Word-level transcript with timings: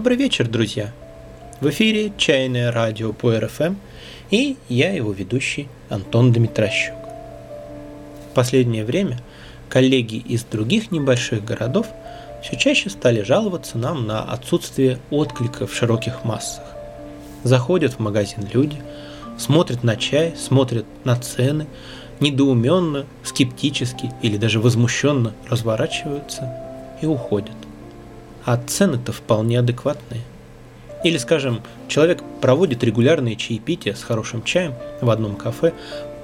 Добрый 0.00 0.16
вечер, 0.16 0.48
друзья! 0.48 0.94
В 1.60 1.68
эфире 1.68 2.10
«Чайное 2.16 2.72
радио» 2.72 3.12
по 3.12 3.38
РФМ 3.38 3.74
и 4.30 4.56
я 4.70 4.94
его 4.94 5.12
ведущий 5.12 5.68
Антон 5.90 6.32
Дмитрощук. 6.32 6.96
В 8.30 8.34
последнее 8.34 8.86
время 8.86 9.20
коллеги 9.68 10.14
из 10.14 10.44
других 10.44 10.90
небольших 10.90 11.44
городов 11.44 11.86
все 12.42 12.56
чаще 12.56 12.88
стали 12.88 13.20
жаловаться 13.20 13.76
нам 13.76 14.06
на 14.06 14.22
отсутствие 14.22 14.98
отклика 15.10 15.66
в 15.66 15.74
широких 15.74 16.24
массах. 16.24 16.64
Заходят 17.44 17.92
в 17.92 17.98
магазин 17.98 18.48
люди, 18.54 18.78
смотрят 19.36 19.84
на 19.84 19.96
чай, 19.96 20.32
смотрят 20.34 20.86
на 21.04 21.16
цены, 21.16 21.66
недоуменно, 22.20 23.04
скептически 23.22 24.10
или 24.22 24.38
даже 24.38 24.60
возмущенно 24.60 25.34
разворачиваются 25.50 26.50
и 27.02 27.06
уходят. 27.06 27.52
А 28.44 28.56
цены-то 28.56 29.12
вполне 29.12 29.58
адекватные. 29.58 30.22
Или, 31.04 31.16
скажем, 31.18 31.62
человек 31.88 32.22
проводит 32.40 32.84
регулярные 32.84 33.36
чаепития 33.36 33.94
с 33.94 34.02
хорошим 34.02 34.42
чаем 34.42 34.74
в 35.00 35.08
одном 35.08 35.36
кафе 35.36 35.72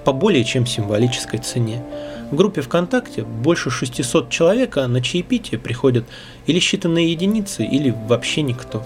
по 0.04 0.12
более 0.12 0.44
чем 0.44 0.66
символической 0.66 1.40
цене. 1.40 1.82
В 2.30 2.36
группе 2.36 2.60
ВКонтакте 2.60 3.22
больше 3.22 3.70
600 3.70 4.30
человек, 4.30 4.76
а 4.76 4.86
на 4.86 5.00
чаепитие 5.00 5.58
приходят 5.58 6.04
или 6.46 6.60
считанные 6.60 7.06
единицы, 7.06 7.64
или 7.64 7.94
вообще 8.06 8.42
никто. 8.42 8.84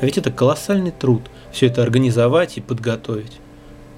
А 0.00 0.04
ведь 0.04 0.18
это 0.18 0.30
колоссальный 0.30 0.90
труд 0.90 1.22
все 1.52 1.66
это 1.66 1.82
организовать 1.82 2.58
и 2.58 2.60
подготовить. 2.60 3.38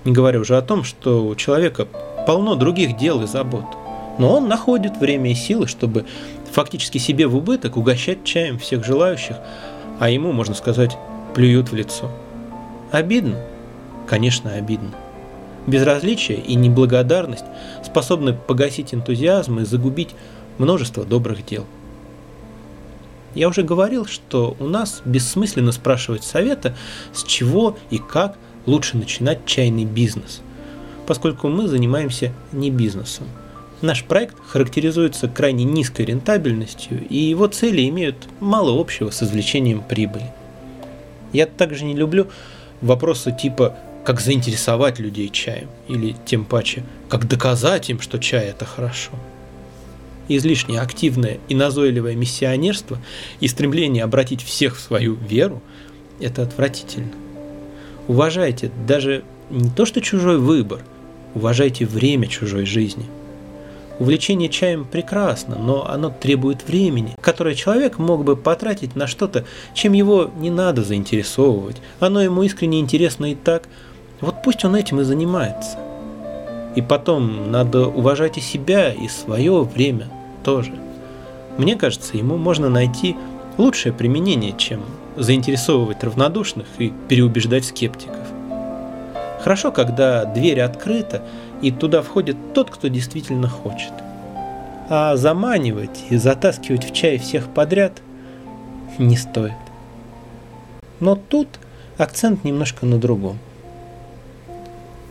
Не 0.04 0.12
говоря 0.12 0.38
уже 0.38 0.56
о 0.56 0.62
том, 0.62 0.84
что 0.84 1.26
у 1.26 1.34
человека 1.34 1.88
полно 2.26 2.54
других 2.54 2.96
дел 2.96 3.22
и 3.22 3.26
забот. 3.26 3.64
Но 4.18 4.36
он 4.36 4.48
находит 4.48 4.96
время 4.98 5.32
и 5.32 5.34
силы, 5.34 5.66
чтобы 5.66 6.04
фактически 6.54 6.98
себе 6.98 7.26
в 7.26 7.36
убыток 7.36 7.76
угощать 7.76 8.22
чаем 8.22 8.60
всех 8.60 8.84
желающих, 8.84 9.36
а 9.98 10.08
ему, 10.08 10.30
можно 10.30 10.54
сказать, 10.54 10.96
плюют 11.34 11.72
в 11.72 11.74
лицо. 11.74 12.10
Обидно? 12.92 13.40
Конечно, 14.06 14.52
обидно. 14.52 14.92
Безразличие 15.66 16.38
и 16.38 16.54
неблагодарность 16.54 17.44
способны 17.84 18.34
погасить 18.34 18.94
энтузиазм 18.94 19.60
и 19.60 19.64
загубить 19.64 20.10
множество 20.58 21.04
добрых 21.04 21.44
дел. 21.44 21.66
Я 23.34 23.48
уже 23.48 23.64
говорил, 23.64 24.06
что 24.06 24.56
у 24.60 24.66
нас 24.68 25.02
бессмысленно 25.04 25.72
спрашивать 25.72 26.22
совета, 26.22 26.76
с 27.12 27.24
чего 27.24 27.76
и 27.90 27.98
как 27.98 28.36
лучше 28.66 28.96
начинать 28.96 29.44
чайный 29.44 29.84
бизнес, 29.84 30.40
поскольку 31.08 31.48
мы 31.48 31.66
занимаемся 31.66 32.32
не 32.52 32.70
бизнесом. 32.70 33.26
Наш 33.80 34.04
проект 34.04 34.36
характеризуется 34.46 35.28
крайне 35.28 35.64
низкой 35.64 36.06
рентабельностью, 36.06 37.06
и 37.08 37.16
его 37.16 37.46
цели 37.48 37.88
имеют 37.88 38.16
мало 38.40 38.80
общего 38.80 39.10
с 39.10 39.22
извлечением 39.22 39.82
прибыли. 39.82 40.30
Я 41.32 41.46
также 41.46 41.84
не 41.84 41.94
люблю 41.94 42.28
вопросы 42.80 43.36
типа 43.36 43.76
«как 44.04 44.20
заинтересовать 44.20 44.98
людей 44.98 45.28
чаем?» 45.28 45.68
или 45.88 46.14
тем 46.24 46.44
паче 46.44 46.84
«как 47.08 47.26
доказать 47.26 47.90
им, 47.90 48.00
что 48.00 48.18
чай– 48.18 48.46
это 48.48 48.64
хорошо?» 48.64 49.12
излишне 50.28 50.80
активное 50.80 51.38
и 51.48 51.54
назойливое 51.54 52.14
миссионерство 52.14 52.98
и 53.40 53.48
стремление 53.48 54.04
обратить 54.04 54.42
всех 54.42 54.76
в 54.76 54.80
свою 54.80 55.14
веру– 55.14 55.62
это 56.20 56.42
отвратительно. 56.42 57.12
Уважайте 58.08 58.70
даже 58.86 59.24
не 59.50 59.70
то 59.70 59.84
что 59.84 60.00
чужой 60.00 60.38
выбор, 60.38 60.80
уважайте 61.34 61.86
время 61.86 62.26
чужой 62.28 62.66
жизни. 62.66 63.06
Увлечение 64.00 64.48
чаем 64.48 64.84
прекрасно, 64.84 65.56
но 65.56 65.88
оно 65.88 66.10
требует 66.10 66.66
времени, 66.66 67.14
которое 67.20 67.54
человек 67.54 67.98
мог 67.98 68.24
бы 68.24 68.36
потратить 68.36 68.96
на 68.96 69.06
что-то, 69.06 69.44
чем 69.72 69.92
его 69.92 70.30
не 70.36 70.50
надо 70.50 70.82
заинтересовывать. 70.82 71.76
Оно 72.00 72.20
ему 72.20 72.42
искренне 72.42 72.80
интересно 72.80 73.30
и 73.30 73.34
так. 73.36 73.68
Вот 74.20 74.42
пусть 74.42 74.64
он 74.64 74.74
этим 74.74 75.00
и 75.00 75.04
занимается. 75.04 75.78
И 76.74 76.82
потом 76.82 77.52
надо 77.52 77.86
уважать 77.86 78.36
и 78.36 78.40
себя, 78.40 78.92
и 78.92 79.06
свое 79.06 79.62
время 79.62 80.08
тоже. 80.44 80.72
Мне 81.56 81.76
кажется, 81.76 82.16
ему 82.16 82.36
можно 82.36 82.68
найти 82.68 83.16
лучшее 83.58 83.92
применение, 83.92 84.54
чем 84.58 84.82
заинтересовывать 85.16 86.02
равнодушных 86.02 86.66
и 86.78 86.92
переубеждать 87.08 87.64
скептиков. 87.64 88.18
Хорошо, 89.44 89.70
когда 89.70 90.24
дверь 90.24 90.60
открыта, 90.62 91.22
и 91.62 91.70
туда 91.70 92.02
входит 92.02 92.36
тот, 92.54 92.70
кто 92.70 92.88
действительно 92.88 93.48
хочет. 93.48 93.92
А 94.88 95.16
заманивать 95.16 96.04
и 96.10 96.16
затаскивать 96.16 96.84
в 96.84 96.92
чай 96.92 97.18
всех 97.18 97.48
подряд 97.52 98.02
не 98.98 99.16
стоит. 99.16 99.52
Но 101.00 101.16
тут 101.16 101.48
акцент 101.96 102.44
немножко 102.44 102.86
на 102.86 102.98
другом. 102.98 103.38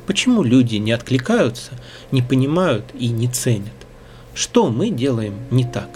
Почему 0.05 0.43
люди 0.43 0.75
не 0.75 0.91
откликаются, 0.91 1.71
не 2.11 2.21
понимают 2.21 2.85
и 2.93 3.07
не 3.07 3.27
ценят? 3.27 3.73
Что 4.33 4.69
мы 4.69 4.89
делаем 4.89 5.35
не 5.49 5.63
так? 5.63 5.89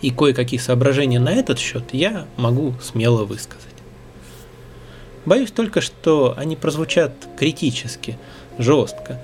И 0.00 0.10
кое-какие 0.10 0.58
соображения 0.58 1.20
на 1.20 1.32
этот 1.32 1.58
счет 1.58 1.92
я 1.92 2.26
могу 2.36 2.74
смело 2.80 3.24
высказать. 3.24 3.66
Боюсь 5.26 5.50
только, 5.50 5.82
что 5.82 6.34
они 6.38 6.56
прозвучат 6.56 7.12
критически, 7.36 8.18
жестко. 8.60 9.18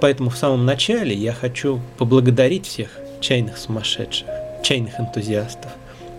Поэтому 0.00 0.30
в 0.30 0.36
самом 0.36 0.64
начале 0.64 1.14
я 1.14 1.32
хочу 1.32 1.80
поблагодарить 1.98 2.66
всех 2.66 2.90
чайных 3.20 3.58
сумасшедших, 3.58 4.28
чайных 4.62 5.00
энтузиастов 5.00 5.72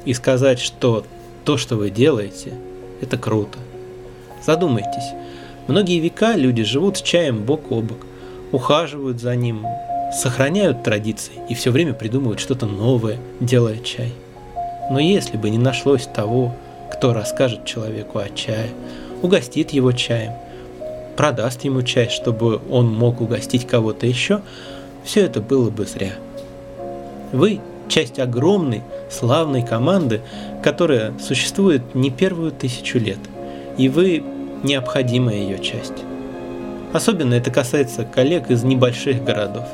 и 0.03 0.13
сказать, 0.13 0.59
что 0.59 1.05
то, 1.45 1.57
что 1.57 1.77
вы 1.77 1.89
делаете, 1.89 2.53
это 3.01 3.17
круто. 3.17 3.57
Задумайтесь, 4.45 5.13
Многие 5.69 5.99
века 5.99 6.35
люди 6.35 6.63
живут 6.63 6.97
с 6.97 7.01
чаем 7.03 7.43
бок 7.43 7.71
о 7.71 7.81
бок, 7.81 7.99
ухаживают 8.51 9.21
за 9.21 9.35
ним, 9.35 9.67
сохраняют 10.11 10.81
традиции 10.81 11.33
и 11.47 11.53
все 11.53 11.69
время 11.69 11.93
придумывают 11.93 12.39
что-то 12.39 12.65
новое, 12.65 13.19
делая 13.39 13.77
чай. 13.77 14.13
Но 14.89 14.97
если 14.97 15.37
бы 15.37 15.51
не 15.51 15.59
нашлось 15.59 16.07
того, 16.07 16.55
кто 16.91 17.13
расскажет 17.13 17.65
человеку 17.65 18.17
о 18.17 18.29
чае, 18.29 18.71
угостит 19.21 19.69
его 19.69 19.91
чаем, 19.91 20.33
продаст 21.19 21.65
ему 21.65 21.81
чай, 21.81 22.07
чтобы 22.07 22.61
он 22.69 22.93
мог 22.93 23.19
угостить 23.19 23.67
кого-то 23.67 24.07
еще, 24.07 24.39
все 25.03 25.25
это 25.25 25.41
было 25.41 25.69
бы 25.69 25.85
зря. 25.85 26.13
Вы 27.33 27.59
часть 27.89 28.19
огромной, 28.19 28.83
славной 29.09 29.61
команды, 29.61 30.21
которая 30.63 31.11
существует 31.19 31.93
не 31.93 32.09
первую 32.09 32.53
тысячу 32.53 32.99
лет. 32.99 33.19
И 33.77 33.89
вы 33.89 34.23
необходимая 34.63 35.35
ее 35.35 35.59
часть. 35.59 36.05
Особенно 36.93 37.33
это 37.33 37.51
касается 37.51 38.05
коллег 38.05 38.49
из 38.49 38.63
небольших 38.63 39.21
городов. 39.21 39.67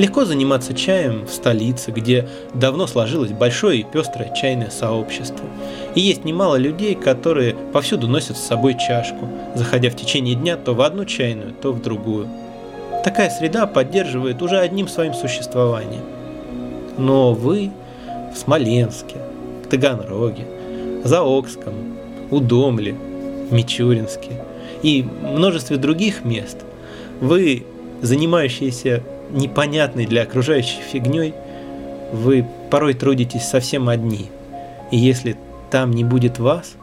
Легко 0.00 0.24
заниматься 0.24 0.72
чаем 0.72 1.26
в 1.26 1.30
столице, 1.30 1.90
где 1.90 2.26
давно 2.54 2.86
сложилось 2.86 3.32
большое 3.32 3.80
и 3.80 3.82
пестрое 3.82 4.32
чайное 4.34 4.70
сообщество. 4.70 5.44
И 5.94 6.00
есть 6.00 6.24
немало 6.24 6.56
людей, 6.56 6.94
которые 6.94 7.54
повсюду 7.70 8.08
носят 8.08 8.38
с 8.38 8.46
собой 8.46 8.78
чашку, 8.78 9.28
заходя 9.54 9.90
в 9.90 9.96
течение 9.96 10.36
дня 10.36 10.56
то 10.56 10.72
в 10.72 10.80
одну 10.80 11.04
чайную, 11.04 11.52
то 11.52 11.72
в 11.72 11.82
другую. 11.82 12.28
Такая 13.04 13.28
среда 13.28 13.66
поддерживает 13.66 14.40
уже 14.40 14.58
одним 14.58 14.88
своим 14.88 15.12
существованием. 15.12 16.04
Но 16.96 17.34
вы 17.34 17.70
в 18.34 18.38
Смоленске, 18.38 19.16
Таганроге, 19.68 20.46
Заокском, 21.04 21.74
Удомле, 22.30 22.94
Мичуринске 23.50 24.40
и 24.82 25.02
множестве 25.02 25.76
других 25.76 26.24
мест, 26.24 26.56
вы, 27.20 27.66
занимающиеся 28.00 29.02
непонятной 29.32 30.06
для 30.06 30.22
окружающих 30.22 30.82
фигней, 30.82 31.34
вы 32.12 32.46
порой 32.70 32.94
трудитесь 32.94 33.44
совсем 33.44 33.88
одни. 33.88 34.30
И 34.90 34.96
если 34.96 35.36
там 35.70 35.92
не 35.92 36.04
будет 36.04 36.38
вас, 36.38 36.74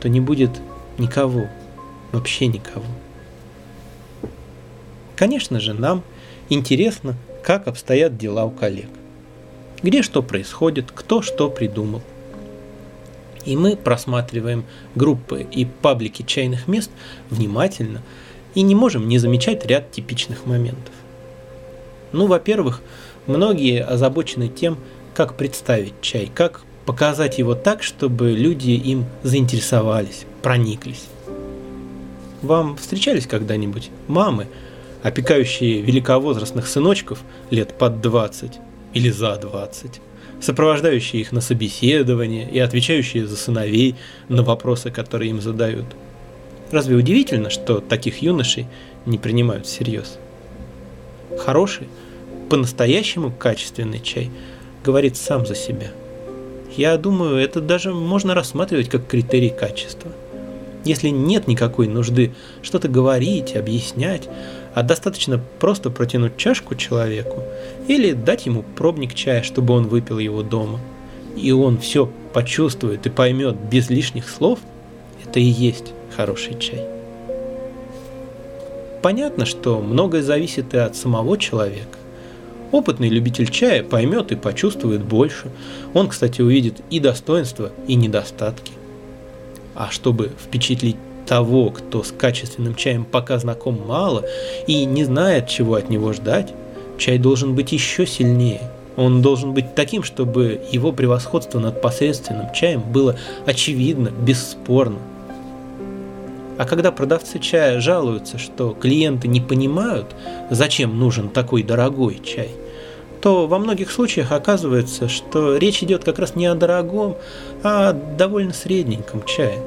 то 0.00 0.08
не 0.08 0.20
будет 0.20 0.50
никого, 0.98 1.46
вообще 2.10 2.46
никого. 2.46 2.84
Конечно 5.16 5.60
же, 5.60 5.74
нам 5.74 6.02
интересно, 6.48 7.14
как 7.42 7.68
обстоят 7.68 8.16
дела 8.16 8.44
у 8.44 8.50
коллег. 8.50 8.88
Где 9.82 10.02
что 10.02 10.22
происходит, 10.22 10.90
кто 10.92 11.22
что 11.22 11.48
придумал. 11.48 12.02
И 13.44 13.56
мы 13.56 13.76
просматриваем 13.76 14.64
группы 14.94 15.46
и 15.50 15.64
паблики 15.64 16.22
чайных 16.22 16.68
мест 16.68 16.90
внимательно 17.30 18.02
и 18.54 18.62
не 18.62 18.74
можем 18.74 19.08
не 19.08 19.18
замечать 19.18 19.66
ряд 19.66 19.90
типичных 19.90 20.46
моментов. 20.46 20.94
Ну, 22.12 22.26
во-первых, 22.26 22.80
многие 23.26 23.82
озабочены 23.82 24.48
тем, 24.48 24.78
как 25.14 25.36
представить 25.36 25.94
чай, 26.00 26.30
как 26.32 26.62
показать 26.86 27.38
его 27.38 27.54
так, 27.54 27.82
чтобы 27.82 28.32
люди 28.32 28.70
им 28.70 29.06
заинтересовались, 29.22 30.26
прониклись. 30.42 31.06
Вам 32.42 32.76
встречались 32.76 33.26
когда-нибудь 33.26 33.90
мамы, 34.08 34.48
опекающие 35.02 35.80
великовозрастных 35.80 36.66
сыночков 36.66 37.20
лет 37.50 37.76
под 37.78 38.00
20 38.00 38.58
или 38.94 39.10
за 39.10 39.36
20, 39.36 40.00
сопровождающие 40.40 41.22
их 41.22 41.32
на 41.32 41.40
собеседование 41.40 42.48
и 42.50 42.58
отвечающие 42.58 43.26
за 43.26 43.36
сыновей 43.36 43.96
на 44.28 44.42
вопросы, 44.42 44.90
которые 44.90 45.30
им 45.30 45.40
задают. 45.40 45.86
Разве 46.70 46.96
удивительно, 46.96 47.50
что 47.50 47.80
таких 47.80 48.22
юношей 48.22 48.66
не 49.06 49.18
принимают 49.18 49.66
всерьез? 49.66 50.18
Хороший, 51.38 51.88
по-настоящему 52.48 53.32
качественный 53.32 54.00
чай 54.00 54.30
говорит 54.84 55.16
сам 55.16 55.46
за 55.46 55.54
себя. 55.54 55.90
Я 56.76 56.96
думаю, 56.96 57.36
это 57.36 57.60
даже 57.60 57.92
можно 57.92 58.34
рассматривать 58.34 58.88
как 58.88 59.06
критерий 59.06 59.50
качества. 59.50 60.10
Если 60.84 61.08
нет 61.08 61.46
никакой 61.46 61.86
нужды 61.86 62.32
что-то 62.62 62.88
говорить, 62.88 63.54
объяснять, 63.54 64.28
а 64.74 64.82
достаточно 64.82 65.40
просто 65.60 65.90
протянуть 65.90 66.36
чашку 66.36 66.74
человеку 66.74 67.42
или 67.86 68.12
дать 68.12 68.46
ему 68.46 68.64
пробник 68.76 69.14
чая, 69.14 69.42
чтобы 69.42 69.74
он 69.74 69.86
выпил 69.86 70.18
его 70.18 70.42
дома, 70.42 70.80
и 71.36 71.52
он 71.52 71.78
все 71.78 72.10
почувствует 72.32 73.06
и 73.06 73.10
поймет 73.10 73.56
без 73.70 73.90
лишних 73.90 74.28
слов, 74.28 74.58
это 75.24 75.38
и 75.38 75.44
есть 75.44 75.92
хороший 76.16 76.58
чай. 76.58 76.91
Понятно, 79.02 79.46
что 79.46 79.80
многое 79.80 80.22
зависит 80.22 80.74
и 80.74 80.78
от 80.78 80.94
самого 80.94 81.36
человека. 81.36 81.98
Опытный 82.70 83.08
любитель 83.08 83.50
чая 83.50 83.82
поймет 83.82 84.32
и 84.32 84.36
почувствует 84.36 85.02
больше. 85.04 85.50
Он, 85.92 86.08
кстати, 86.08 86.40
увидит 86.40 86.80
и 86.88 87.00
достоинства, 87.00 87.72
и 87.88 87.96
недостатки. 87.96 88.72
А 89.74 89.90
чтобы 89.90 90.30
впечатлить 90.38 90.96
того, 91.26 91.70
кто 91.70 92.02
с 92.02 92.12
качественным 92.12 92.74
чаем 92.74 93.04
пока 93.04 93.38
знаком 93.38 93.80
мало 93.86 94.24
и 94.66 94.84
не 94.84 95.04
знает, 95.04 95.48
чего 95.48 95.74
от 95.74 95.90
него 95.90 96.12
ждать, 96.12 96.54
чай 96.96 97.18
должен 97.18 97.54
быть 97.54 97.72
еще 97.72 98.06
сильнее. 98.06 98.62
Он 98.96 99.20
должен 99.22 99.52
быть 99.52 99.74
таким, 99.74 100.02
чтобы 100.02 100.60
его 100.70 100.92
превосходство 100.92 101.58
над 101.58 101.80
посредственным 101.80 102.52
чаем 102.52 102.80
было 102.80 103.16
очевидно, 103.46 104.10
бесспорно. 104.10 104.98
А 106.62 106.64
когда 106.64 106.92
продавцы 106.92 107.40
чая 107.40 107.80
жалуются, 107.80 108.38
что 108.38 108.70
клиенты 108.72 109.26
не 109.26 109.40
понимают, 109.40 110.14
зачем 110.48 110.96
нужен 110.96 111.28
такой 111.28 111.64
дорогой 111.64 112.20
чай, 112.24 112.50
то 113.20 113.48
во 113.48 113.58
многих 113.58 113.90
случаях 113.90 114.30
оказывается, 114.30 115.08
что 115.08 115.56
речь 115.56 115.82
идет 115.82 116.04
как 116.04 116.20
раз 116.20 116.36
не 116.36 116.46
о 116.46 116.54
дорогом, 116.54 117.16
а 117.64 117.88
о 117.88 117.92
довольно 117.92 118.52
средненьком 118.52 119.24
чае. 119.24 119.58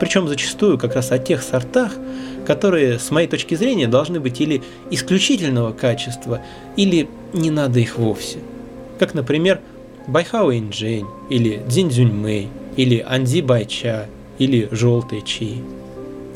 Причем 0.00 0.26
зачастую 0.26 0.78
как 0.78 0.94
раз 0.94 1.12
о 1.12 1.18
тех 1.18 1.42
сортах, 1.42 1.92
которые, 2.46 2.98
с 2.98 3.10
моей 3.10 3.28
точки 3.28 3.54
зрения, 3.54 3.86
должны 3.86 4.18
быть 4.18 4.40
или 4.40 4.62
исключительного 4.88 5.74
качества, 5.74 6.40
или 6.76 7.10
не 7.34 7.50
надо 7.50 7.78
их 7.78 7.98
вовсе. 7.98 8.38
Как, 8.98 9.12
например, 9.12 9.60
Байхао 10.06 10.50
Инджень, 10.54 11.08
или 11.28 11.60
Дзиньцзюньмэй, 11.68 12.48
или 12.76 13.04
Анзи 13.06 13.42
Байча, 13.42 14.06
или 14.38 14.66
Желтые 14.70 15.20
Чи. 15.20 15.58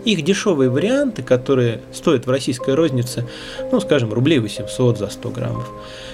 Их 0.06 0.22
дешевые 0.22 0.70
варианты, 0.70 1.24
которые 1.24 1.80
стоят 1.92 2.26
в 2.26 2.30
российской 2.30 2.74
рознице, 2.74 3.26
ну, 3.72 3.80
скажем, 3.80 4.12
рублей 4.12 4.38
800 4.38 4.98
за 4.98 5.08
100 5.08 5.30
граммов, 5.30 5.68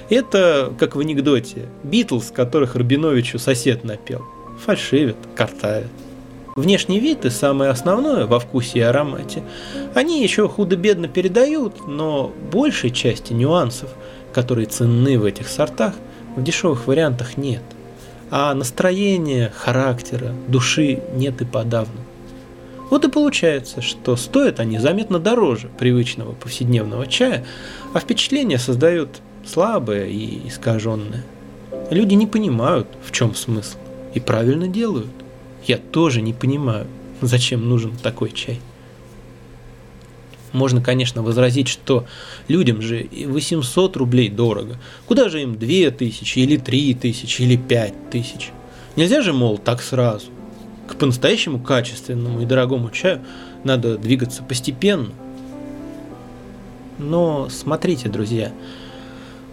это, 0.09 0.73
как 0.79 0.97
в 0.97 1.01
анекдоте, 1.01 1.67
Битлз, 1.83 2.31
которых 2.31 2.75
Рабиновичу 2.75 3.39
сосед 3.39 3.85
напел. 3.85 4.23
Фальшивят, 4.65 5.17
картавят. 5.35 5.91
Внешний 6.57 7.01
вид 7.01 7.27
и 7.27 7.31
самое 7.31 7.71
основное 7.71 8.25
во 8.25 8.41
вкусе 8.41 8.79
и 8.79 8.83
аромате 8.83 9.43
они 9.95 10.23
еще 10.23 10.49
худо-бедно 10.49 11.09
передают, 11.09 11.87
но 11.87 12.33
большей 12.51 12.91
части 12.91 13.35
нюансов, 13.35 13.91
которые 14.33 14.67
ценны 14.67 15.19
в 15.19 15.25
этих 15.27 15.49
сортах, 15.49 15.95
в 16.37 16.43
дешевых 16.43 16.87
вариантах 16.87 17.37
нет. 17.37 17.63
А 18.31 18.55
настроения, 18.55 19.53
характера, 19.55 20.33
души 20.49 21.03
нет 21.15 21.43
и 21.43 21.45
подавно. 21.45 22.01
Вот 22.93 23.07
и 23.07 23.09
получается, 23.09 23.81
что 23.81 24.17
стоят 24.17 24.61
они 24.61 24.79
заметно 24.79 25.19
дороже 25.19 25.71
привычного 25.79 26.33
повседневного 26.33 27.07
чая, 27.07 27.43
а 27.95 28.01
впечатление 28.01 28.59
создают 28.59 29.23
слабое 29.47 30.09
и 30.09 30.47
искаженное. 30.47 31.25
Люди 31.89 32.13
не 32.13 32.27
понимают, 32.27 32.87
в 33.03 33.11
чем 33.11 33.35
смысл, 33.35 33.79
и 34.13 34.21
правильно 34.21 34.69
делают. 34.69 35.09
Я 35.65 35.79
тоже 35.79 36.21
не 36.21 36.35
понимаю, 36.35 36.87
зачем 37.23 37.67
нужен 37.67 37.97
такой 37.97 38.31
чай. 38.31 38.61
Можно, 40.53 40.83
конечно, 40.83 41.23
возразить, 41.23 41.69
что 41.69 42.05
людям 42.47 42.83
же 42.83 43.09
800 43.11 43.97
рублей 43.97 44.29
дорого. 44.29 44.77
Куда 45.07 45.31
же 45.31 45.41
им 45.41 45.59
2000 45.59 46.39
или 46.41 46.59
3000 46.59 47.41
или 47.41 47.57
5000? 47.57 48.51
Нельзя 48.97 49.23
же, 49.23 49.33
мол, 49.33 49.57
так 49.57 49.81
сразу. 49.81 50.27
К 50.93 50.97
по-настоящему 50.97 51.59
качественному 51.59 52.43
и 52.43 52.45
дорогому 52.45 52.91
чаю 52.91 53.23
надо 53.65 53.97
двигаться 53.97 54.43
постепенно. 54.43 55.09
Но 56.99 57.49
смотрите, 57.49 58.11
друзья, 58.11 58.53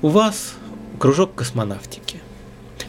у 0.01 0.09
вас 0.09 0.55
кружок 0.99 1.35
космонавтики. 1.35 2.17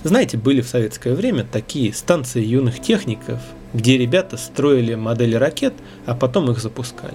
Знаете, 0.03 0.37
были 0.37 0.63
в 0.63 0.69
советское 0.69 1.15
время 1.15 1.45
такие 1.45 1.95
станции 1.95 2.45
юных 2.45 2.81
техников, 2.81 3.39
где 3.73 3.97
ребята 3.97 4.37
строили 4.37 4.97
модели 4.97 5.37
ракет, 5.37 5.75
а 6.05 6.17
потом 6.17 6.51
их 6.51 6.59
запускали. 6.59 7.15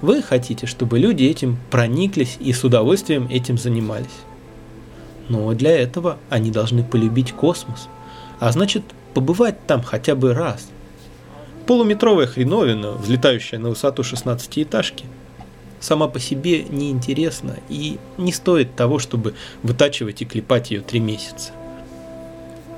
Вы 0.00 0.22
хотите, 0.22 0.66
чтобы 0.66 0.98
люди 0.98 1.24
этим 1.24 1.58
прониклись 1.70 2.38
и 2.40 2.54
с 2.54 2.64
удовольствием 2.64 3.28
этим 3.28 3.58
занимались. 3.58 4.08
Но 5.28 5.52
для 5.52 5.78
этого 5.78 6.16
они 6.30 6.50
должны 6.50 6.82
полюбить 6.82 7.32
космос, 7.32 7.88
а 8.40 8.50
значит 8.50 8.82
побывать 9.14 9.66
там 9.66 9.82
хотя 9.82 10.14
бы 10.14 10.34
раз. 10.34 10.68
Полуметровая 11.66 12.26
хреновина, 12.26 12.92
взлетающая 12.92 13.58
на 13.58 13.68
высоту 13.68 14.02
16-этажки, 14.02 15.04
сама 15.80 16.08
по 16.08 16.18
себе 16.18 16.64
неинтересна 16.64 17.56
и 17.68 17.98
не 18.18 18.32
стоит 18.32 18.74
того, 18.74 18.98
чтобы 18.98 19.34
вытачивать 19.62 20.22
и 20.22 20.24
клепать 20.24 20.70
ее 20.70 20.80
три 20.80 21.00
месяца. 21.00 21.52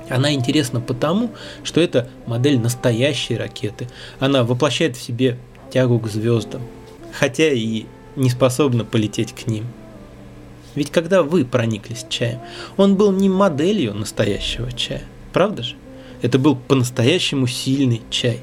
Она 0.09 0.33
интересна 0.33 0.81
потому, 0.81 1.31
что 1.63 1.81
это 1.81 2.09
модель 2.27 2.59
настоящей 2.59 3.37
ракеты. 3.37 3.87
Она 4.19 4.43
воплощает 4.43 4.95
в 4.95 5.01
себе 5.01 5.37
тягу 5.71 5.99
к 5.99 6.07
звездам, 6.07 6.61
хотя 7.11 7.51
и 7.51 7.85
не 8.15 8.29
способна 8.29 8.85
полететь 8.85 9.33
к 9.33 9.47
ним. 9.47 9.65
Ведь 10.75 10.91
когда 10.91 11.23
вы 11.23 11.45
прониклись 11.45 12.05
чаем, 12.09 12.39
он 12.77 12.95
был 12.95 13.11
не 13.11 13.29
моделью 13.29 13.93
настоящего 13.93 14.71
чая, 14.71 15.03
правда 15.33 15.63
же? 15.63 15.75
Это 16.25 16.39
был 16.39 16.55
по-настоящему 16.55 17.45
сильный 17.45 18.01
чай. 18.09 18.39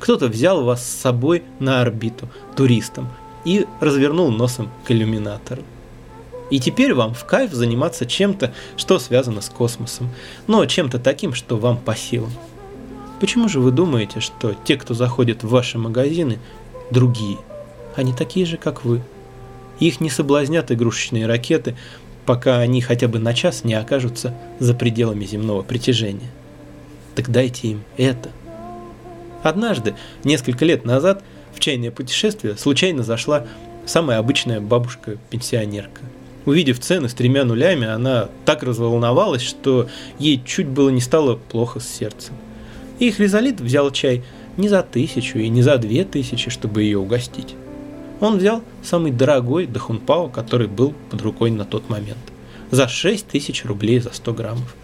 Кто-то 0.00 0.28
взял 0.28 0.64
вас 0.64 0.82
с 0.82 1.00
собой 1.02 1.42
на 1.58 1.82
орбиту 1.82 2.30
туристом 2.56 3.10
и 3.44 3.66
развернул 3.78 4.30
носом 4.30 4.70
к 4.86 4.90
иллюминатору. 4.90 5.62
И 6.50 6.58
теперь 6.58 6.94
вам 6.94 7.12
в 7.12 7.26
кайф 7.26 7.52
заниматься 7.52 8.06
чем-то, 8.06 8.54
что 8.78 8.98
связано 8.98 9.42
с 9.42 9.50
космосом, 9.50 10.08
но 10.46 10.64
чем-то 10.64 10.98
таким, 10.98 11.34
что 11.34 11.58
вам 11.58 11.76
по 11.76 11.94
силам. 11.94 12.32
Почему 13.20 13.50
же 13.50 13.60
вы 13.60 13.70
думаете, 13.70 14.20
что 14.20 14.54
те, 14.64 14.78
кто 14.78 14.94
заходит 14.94 15.44
в 15.44 15.50
ваши 15.50 15.76
магазины, 15.76 16.38
другие? 16.90 17.36
Они 17.96 18.14
такие 18.14 18.46
же, 18.46 18.56
как 18.56 18.86
вы. 18.86 19.02
Их 19.78 20.00
не 20.00 20.08
соблазнят 20.08 20.72
игрушечные 20.72 21.26
ракеты, 21.26 21.76
пока 22.24 22.60
они 22.60 22.80
хотя 22.80 23.08
бы 23.08 23.18
на 23.18 23.34
час 23.34 23.62
не 23.62 23.74
окажутся 23.74 24.34
за 24.58 24.72
пределами 24.72 25.26
земного 25.26 25.60
притяжения. 25.60 26.30
Так 27.16 27.30
дайте 27.30 27.68
им 27.68 27.82
это. 27.96 28.30
Однажды, 29.42 29.94
несколько 30.22 30.64
лет 30.64 30.84
назад, 30.84 31.24
в 31.54 31.58
чайное 31.58 31.90
путешествие 31.90 32.56
случайно 32.56 33.02
зашла 33.02 33.46
самая 33.86 34.18
обычная 34.18 34.60
бабушка-пенсионерка– 34.60 36.02
Увидев 36.46 36.78
цены 36.78 37.08
с 37.08 37.14
тремя 37.14 37.44
нулями, 37.44 37.88
она 37.88 38.28
так 38.44 38.62
разволновалась, 38.62 39.42
что 39.42 39.88
ей 40.20 40.40
чуть 40.46 40.68
было 40.68 40.90
не 40.90 41.00
стало 41.00 41.34
плохо 41.34 41.80
с 41.80 41.88
сердцем. 41.88 42.34
И 43.00 43.10
Хризалит 43.10 43.60
взял 43.60 43.90
чай 43.90 44.22
не 44.56 44.68
за 44.68 44.84
тысячу 44.84 45.38
и 45.38 45.48
не 45.48 45.62
за 45.62 45.76
две 45.76 46.04
тысячи, 46.04 46.48
чтобы 46.48 46.84
ее 46.84 46.98
угостить. 46.98 47.56
Он 48.20 48.38
взял 48.38 48.62
самый 48.82 49.10
дорогой 49.10 49.66
дахунпао, 49.66 50.28
который 50.28 50.68
был 50.68 50.94
под 51.10 51.20
рукой 51.20 51.50
на 51.50 51.64
тот 51.64 51.90
момент. 51.90 52.16
За 52.70 52.88
6 52.88 53.26
тысяч 53.26 53.64
рублей 53.64 53.98
за 53.98 54.12
100 54.12 54.32
граммов. 54.32 54.74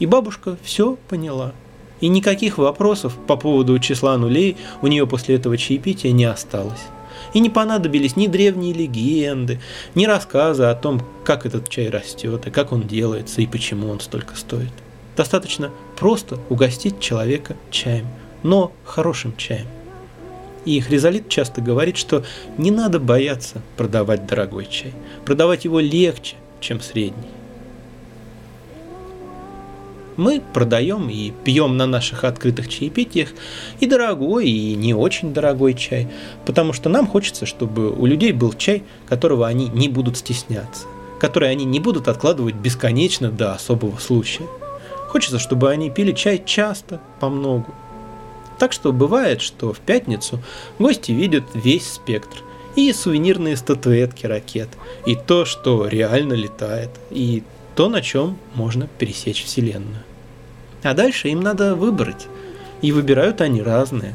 И 0.00 0.06
бабушка 0.06 0.58
все 0.62 0.98
поняла. 1.08 1.52
И 2.00 2.08
никаких 2.08 2.58
вопросов 2.58 3.16
по 3.26 3.36
поводу 3.36 3.78
числа 3.78 4.16
нулей 4.18 4.56
у 4.82 4.86
нее 4.86 5.06
после 5.06 5.36
этого 5.36 5.56
чаепития 5.56 6.12
не 6.12 6.24
осталось. 6.24 6.82
И 7.32 7.40
не 7.40 7.50
понадобились 7.50 8.16
ни 8.16 8.26
древние 8.26 8.72
легенды, 8.72 9.60
ни 9.94 10.04
рассказы 10.04 10.64
о 10.64 10.74
том, 10.74 11.02
как 11.24 11.46
этот 11.46 11.68
чай 11.68 11.88
растет, 11.88 12.46
и 12.46 12.50
как 12.50 12.72
он 12.72 12.82
делается, 12.82 13.40
и 13.40 13.46
почему 13.46 13.88
он 13.88 14.00
столько 14.00 14.36
стоит. 14.36 14.72
Достаточно 15.16 15.70
просто 15.96 16.38
угостить 16.50 17.00
человека 17.00 17.56
чаем, 17.70 18.06
но 18.42 18.72
хорошим 18.84 19.34
чаем. 19.36 19.66
И 20.66 20.80
Хризалит 20.80 21.28
часто 21.28 21.62
говорит, 21.62 21.96
что 21.96 22.24
не 22.58 22.70
надо 22.70 22.98
бояться 22.98 23.62
продавать 23.76 24.26
дорогой 24.26 24.66
чай. 24.66 24.92
Продавать 25.24 25.64
его 25.64 25.80
легче, 25.80 26.34
чем 26.60 26.80
средний. 26.80 27.28
Мы 30.16 30.40
продаем 30.52 31.08
и 31.10 31.30
пьем 31.44 31.76
на 31.76 31.86
наших 31.86 32.24
открытых 32.24 32.68
чаепитиях 32.68 33.30
и 33.80 33.86
дорогой, 33.86 34.48
и 34.48 34.74
не 34.74 34.94
очень 34.94 35.34
дорогой 35.34 35.74
чай, 35.74 36.08
потому 36.46 36.72
что 36.72 36.88
нам 36.88 37.06
хочется, 37.06 37.44
чтобы 37.44 37.90
у 37.90 38.06
людей 38.06 38.32
был 38.32 38.52
чай, 38.54 38.82
которого 39.08 39.46
они 39.46 39.68
не 39.68 39.88
будут 39.88 40.16
стесняться, 40.16 40.86
который 41.20 41.50
они 41.50 41.64
не 41.64 41.80
будут 41.80 42.08
откладывать 42.08 42.54
бесконечно 42.54 43.30
до 43.30 43.52
особого 43.52 43.98
случая. 43.98 44.46
Хочется, 45.08 45.38
чтобы 45.38 45.70
они 45.70 45.90
пили 45.90 46.12
чай 46.12 46.42
часто, 46.44 47.00
по 47.20 47.28
многу. 47.28 47.74
Так 48.58 48.72
что 48.72 48.92
бывает, 48.92 49.42
что 49.42 49.72
в 49.72 49.80
пятницу 49.80 50.40
гости 50.78 51.12
видят 51.12 51.44
весь 51.54 51.92
спектр. 51.92 52.38
И 52.74 52.92
сувенирные 52.92 53.56
статуэтки 53.56 54.26
ракет, 54.26 54.68
и 55.06 55.16
то, 55.16 55.46
что 55.46 55.86
реально 55.88 56.34
летает, 56.34 56.90
и 57.10 57.42
то, 57.76 57.88
на 57.88 58.00
чем 58.00 58.38
можно 58.54 58.88
пересечь 58.98 59.44
Вселенную. 59.44 60.02
А 60.82 60.94
дальше 60.94 61.28
им 61.28 61.40
надо 61.40 61.74
выбрать. 61.74 62.26
И 62.82 62.90
выбирают 62.90 63.40
они 63.40 63.62
разные. 63.62 64.14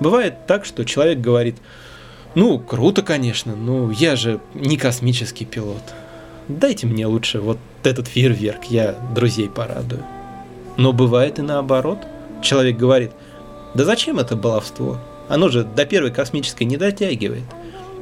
Бывает 0.00 0.46
так, 0.46 0.64
что 0.64 0.84
человек 0.84 1.20
говорит, 1.20 1.56
ну, 2.34 2.58
круто, 2.58 3.02
конечно, 3.02 3.54
но 3.54 3.90
я 3.92 4.16
же 4.16 4.40
не 4.54 4.76
космический 4.76 5.44
пилот. 5.44 5.82
Дайте 6.48 6.86
мне 6.86 7.06
лучше 7.06 7.40
вот 7.40 7.58
этот 7.84 8.08
фейерверк, 8.08 8.64
я 8.64 8.96
друзей 9.14 9.48
порадую. 9.48 10.02
Но 10.76 10.92
бывает 10.92 11.38
и 11.38 11.42
наоборот. 11.42 11.98
Человек 12.42 12.76
говорит, 12.76 13.12
да 13.74 13.84
зачем 13.84 14.18
это 14.18 14.34
баловство? 14.34 14.98
Оно 15.28 15.48
же 15.48 15.62
до 15.62 15.84
первой 15.86 16.10
космической 16.10 16.64
не 16.64 16.76
дотягивает. 16.76 17.44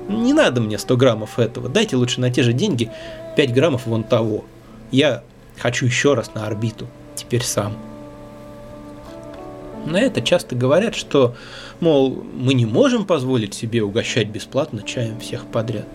Не 0.08 0.32
надо 0.32 0.60
мне 0.60 0.78
100 0.78 0.96
граммов 0.96 1.38
этого, 1.38 1.68
дайте 1.68 1.96
лучше 1.96 2.20
на 2.20 2.30
те 2.30 2.42
же 2.42 2.52
деньги 2.52 2.90
5 3.36 3.52
граммов 3.52 3.86
вон 3.86 4.04
того. 4.04 4.44
Я 4.90 5.22
хочу 5.58 5.86
еще 5.86 6.14
раз 6.14 6.34
на 6.34 6.46
орбиту, 6.46 6.86
теперь 7.14 7.42
сам. 7.42 7.76
На 9.86 10.00
это 10.00 10.20
часто 10.20 10.54
говорят, 10.54 10.94
что, 10.94 11.34
мол, 11.80 12.22
мы 12.34 12.54
не 12.54 12.66
можем 12.66 13.06
позволить 13.06 13.54
себе 13.54 13.82
угощать 13.82 14.28
бесплатно 14.28 14.82
чаем 14.82 15.18
всех 15.20 15.46
подряд. 15.46 15.88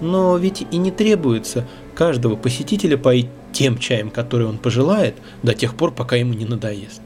Но 0.00 0.36
ведь 0.36 0.64
и 0.70 0.76
не 0.76 0.90
требуется 0.90 1.66
каждого 1.94 2.36
посетителя 2.36 2.96
поить 2.96 3.28
тем 3.52 3.78
чаем, 3.78 4.10
который 4.10 4.46
он 4.46 4.58
пожелает, 4.58 5.16
до 5.42 5.54
тех 5.54 5.74
пор, 5.74 5.92
пока 5.92 6.16
ему 6.16 6.32
не 6.32 6.44
надоест. 6.44 7.02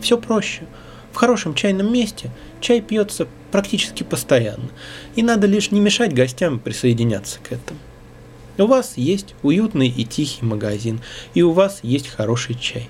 Все 0.00 0.18
проще. 0.18 0.62
В 1.12 1.16
хорошем 1.16 1.54
чайном 1.54 1.92
месте 1.92 2.30
чай 2.60 2.80
пьется 2.80 3.26
практически 3.50 4.02
постоянно, 4.02 4.68
и 5.14 5.22
надо 5.22 5.46
лишь 5.46 5.70
не 5.70 5.80
мешать 5.80 6.12
гостям 6.12 6.58
присоединяться 6.58 7.38
к 7.40 7.52
этому. 7.52 7.78
У 8.58 8.66
вас 8.66 8.94
есть 8.96 9.34
уютный 9.42 9.88
и 9.88 10.04
тихий 10.04 10.44
магазин, 10.44 11.00
и 11.34 11.42
у 11.42 11.52
вас 11.52 11.80
есть 11.82 12.08
хороший 12.08 12.54
чай. 12.54 12.88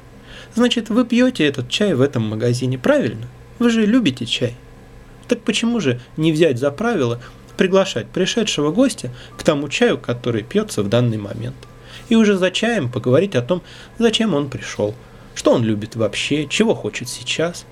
Значит, 0.54 0.90
вы 0.90 1.04
пьете 1.04 1.44
этот 1.44 1.68
чай 1.68 1.94
в 1.94 2.00
этом 2.00 2.22
магазине, 2.22 2.78
правильно? 2.78 3.26
Вы 3.58 3.70
же 3.70 3.84
любите 3.84 4.26
чай. 4.26 4.54
Так 5.26 5.42
почему 5.42 5.80
же 5.80 6.00
не 6.16 6.30
взять 6.30 6.58
за 6.58 6.70
правило 6.70 7.20
приглашать 7.56 8.06
пришедшего 8.06 8.70
гостя 8.70 9.12
к 9.36 9.42
тому 9.42 9.68
чаю, 9.68 9.98
который 9.98 10.44
пьется 10.44 10.84
в 10.84 10.88
данный 10.88 11.18
момент? 11.18 11.56
И 12.08 12.14
уже 12.14 12.36
за 12.36 12.52
чаем 12.52 12.88
поговорить 12.88 13.34
о 13.34 13.42
том, 13.42 13.60
зачем 13.98 14.34
он 14.34 14.48
пришел, 14.48 14.94
что 15.34 15.52
он 15.52 15.64
любит 15.64 15.96
вообще, 15.96 16.46
чего 16.46 16.76
хочет 16.76 17.08
сейчас. 17.08 17.66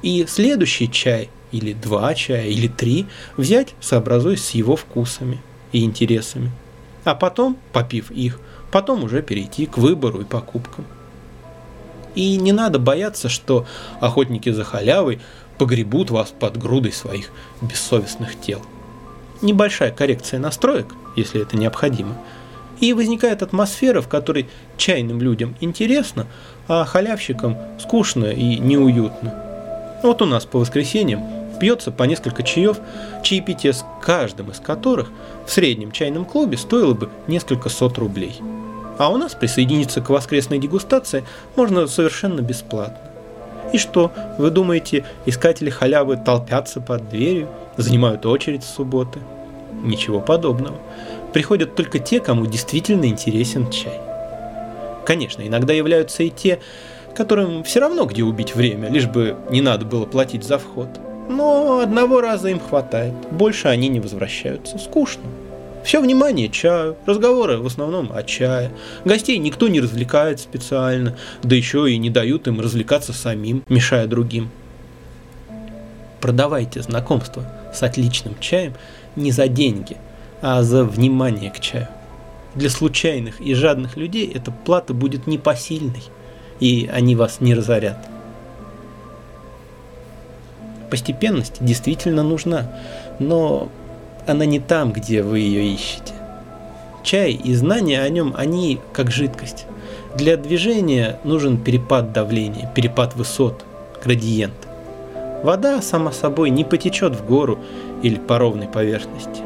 И 0.00 0.24
следующий 0.26 0.90
чай, 0.90 1.28
или 1.52 1.74
два 1.74 2.14
чая, 2.14 2.46
или 2.46 2.68
три, 2.68 3.04
взять, 3.36 3.74
сообразуясь 3.80 4.44
с 4.44 4.50
его 4.52 4.76
вкусами 4.76 5.42
и 5.72 5.84
интересами 5.84 6.50
а 7.04 7.14
потом, 7.14 7.56
попив 7.72 8.10
их, 8.10 8.40
потом 8.70 9.04
уже 9.04 9.22
перейти 9.22 9.66
к 9.66 9.78
выбору 9.78 10.20
и 10.20 10.24
покупкам. 10.24 10.84
И 12.14 12.36
не 12.36 12.52
надо 12.52 12.78
бояться, 12.78 13.28
что 13.28 13.66
охотники 14.00 14.50
за 14.50 14.64
халявой 14.64 15.20
погребут 15.58 16.10
вас 16.10 16.30
под 16.30 16.56
грудой 16.56 16.92
своих 16.92 17.30
бессовестных 17.60 18.40
тел. 18.40 18.62
Небольшая 19.42 19.90
коррекция 19.90 20.40
настроек, 20.40 20.94
если 21.16 21.42
это 21.42 21.56
необходимо, 21.56 22.16
и 22.80 22.92
возникает 22.92 23.42
атмосфера, 23.42 24.00
в 24.00 24.08
которой 24.08 24.48
чайным 24.76 25.20
людям 25.20 25.56
интересно, 25.60 26.26
а 26.66 26.84
халявщикам 26.84 27.56
скучно 27.80 28.26
и 28.26 28.58
неуютно. 28.58 29.34
Вот 30.02 30.22
у 30.22 30.26
нас 30.26 30.44
по 30.44 30.58
воскресеньям 30.58 31.22
пьется 31.60 31.90
по 31.90 32.02
несколько 32.04 32.42
чаев, 32.42 32.78
чаепитие 33.22 33.72
с 33.72 33.84
каждым 34.04 34.50
из 34.50 34.60
которых 34.60 35.10
в 35.46 35.50
среднем 35.50 35.90
чайном 35.90 36.26
клубе 36.26 36.58
стоило 36.58 36.92
бы 36.92 37.08
несколько 37.26 37.70
сот 37.70 37.96
рублей. 37.96 38.38
А 38.98 39.10
у 39.10 39.16
нас 39.16 39.34
присоединиться 39.34 40.02
к 40.02 40.10
воскресной 40.10 40.58
дегустации 40.58 41.24
можно 41.56 41.86
совершенно 41.86 42.42
бесплатно. 42.42 42.98
И 43.72 43.78
что, 43.78 44.12
вы 44.38 44.50
думаете, 44.50 45.06
искатели 45.24 45.70
халявы 45.70 46.16
толпятся 46.18 46.82
под 46.82 47.08
дверью, 47.08 47.48
занимают 47.78 48.26
очередь 48.26 48.62
в 48.62 48.68
субботы? 48.68 49.20
Ничего 49.82 50.20
подобного. 50.20 50.76
Приходят 51.32 51.74
только 51.74 51.98
те, 51.98 52.20
кому 52.20 52.46
действительно 52.46 53.06
интересен 53.06 53.70
чай. 53.70 54.00
Конечно, 55.06 55.42
иногда 55.46 55.72
являются 55.72 56.22
и 56.22 56.30
те, 56.30 56.60
которым 57.16 57.64
все 57.64 57.80
равно 57.80 58.04
где 58.04 58.22
убить 58.22 58.54
время, 58.54 58.90
лишь 58.90 59.06
бы 59.06 59.36
не 59.50 59.62
надо 59.62 59.86
было 59.86 60.04
платить 60.04 60.44
за 60.44 60.58
вход– 60.58 60.88
но 61.28 61.80
одного 61.80 62.20
раза 62.20 62.48
им 62.48 62.60
хватает, 62.60 63.14
больше 63.30 63.68
они 63.68 63.88
не 63.88 64.00
возвращаются. 64.00 64.78
Скучно. 64.78 65.22
Все 65.84 66.00
внимание 66.00 66.48
чаю, 66.48 66.96
разговоры 67.04 67.58
в 67.58 67.66
основном 67.66 68.10
о 68.14 68.22
чае. 68.22 68.70
Гостей 69.04 69.36
никто 69.36 69.68
не 69.68 69.80
развлекает 69.80 70.40
специально, 70.40 71.14
да 71.42 71.54
еще 71.54 71.90
и 71.90 71.98
не 71.98 72.08
дают 72.08 72.48
им 72.48 72.60
развлекаться 72.60 73.12
самим, 73.12 73.62
мешая 73.68 74.06
другим. 74.06 74.50
Продавайте 76.22 76.80
знакомство 76.80 77.44
с 77.74 77.82
отличным 77.82 78.34
чаем 78.40 78.72
не 79.14 79.30
за 79.30 79.46
деньги, 79.46 79.98
а 80.40 80.62
за 80.62 80.84
внимание 80.84 81.50
к 81.50 81.60
чаю. 81.60 81.88
Для 82.54 82.70
случайных 82.70 83.42
и 83.42 83.52
жадных 83.52 83.98
людей 83.98 84.30
эта 84.32 84.50
плата 84.50 84.94
будет 84.94 85.26
непосильной, 85.26 86.02
и 86.60 86.88
они 86.90 87.14
вас 87.14 87.40
не 87.40 87.54
разорят. 87.54 87.98
Постепенность 90.94 91.56
действительно 91.58 92.22
нужна, 92.22 92.68
но 93.18 93.68
она 94.28 94.44
не 94.44 94.60
там, 94.60 94.92
где 94.92 95.24
вы 95.24 95.40
ее 95.40 95.74
ищете. 95.74 96.14
Чай 97.02 97.32
и 97.32 97.52
знания 97.54 98.00
о 98.00 98.08
нем, 98.08 98.32
они 98.36 98.78
как 98.92 99.10
жидкость. 99.10 99.66
Для 100.14 100.36
движения 100.36 101.18
нужен 101.24 101.58
перепад 101.58 102.12
давления, 102.12 102.70
перепад 102.76 103.16
высот, 103.16 103.64
градиент. 104.04 104.54
Вода, 105.42 105.82
сама 105.82 106.12
собой, 106.12 106.50
не 106.50 106.62
потечет 106.62 107.16
в 107.16 107.26
гору 107.26 107.58
или 108.04 108.14
по 108.14 108.38
ровной 108.38 108.68
поверхности. 108.68 109.42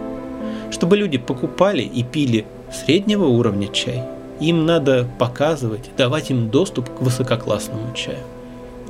Чтобы 0.70 0.98
люди 0.98 1.16
покупали 1.16 1.80
и 1.80 2.02
пили 2.02 2.44
среднего 2.70 3.24
уровня 3.24 3.68
чай, 3.68 4.02
им 4.38 4.66
надо 4.66 5.08
показывать, 5.18 5.88
давать 5.96 6.30
им 6.30 6.50
доступ 6.50 6.90
к 6.90 7.00
высококлассному 7.00 7.94
чаю. 7.94 8.18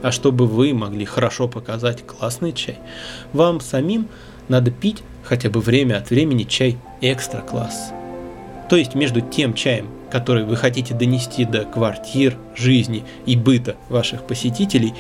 А 0.03 0.13
чтобы 0.13 0.47
вы 0.47 0.75
могли 0.75 1.05
хорошо 1.05 1.49
показать 1.49 2.07
классный 2.07 2.53
чай, 2.53 2.79
вам 3.33 3.61
самим 3.61 4.09
надо 4.49 4.71
пить 4.71 5.03
хотя 5.25 5.51
бы 5.51 5.61
время 5.61 5.97
от 5.97 6.11
времени 6.11 6.45
чай 6.45 6.79
экстра 7.01 7.41
класс. 7.41 7.93
То 8.71 8.77
есть 8.77 8.95
между 8.95 9.21
тем 9.21 9.55
чаем, 9.55 9.89
который 10.11 10.45
вы 10.45 10.57
хотите 10.57 10.95
донести 10.95 11.45
до 11.45 11.65
квартир, 11.65 12.37
жизни 12.55 13.05
и 13.27 13.37
быта 13.37 13.77
ваших 13.89 14.27
посетителей, 14.27 14.95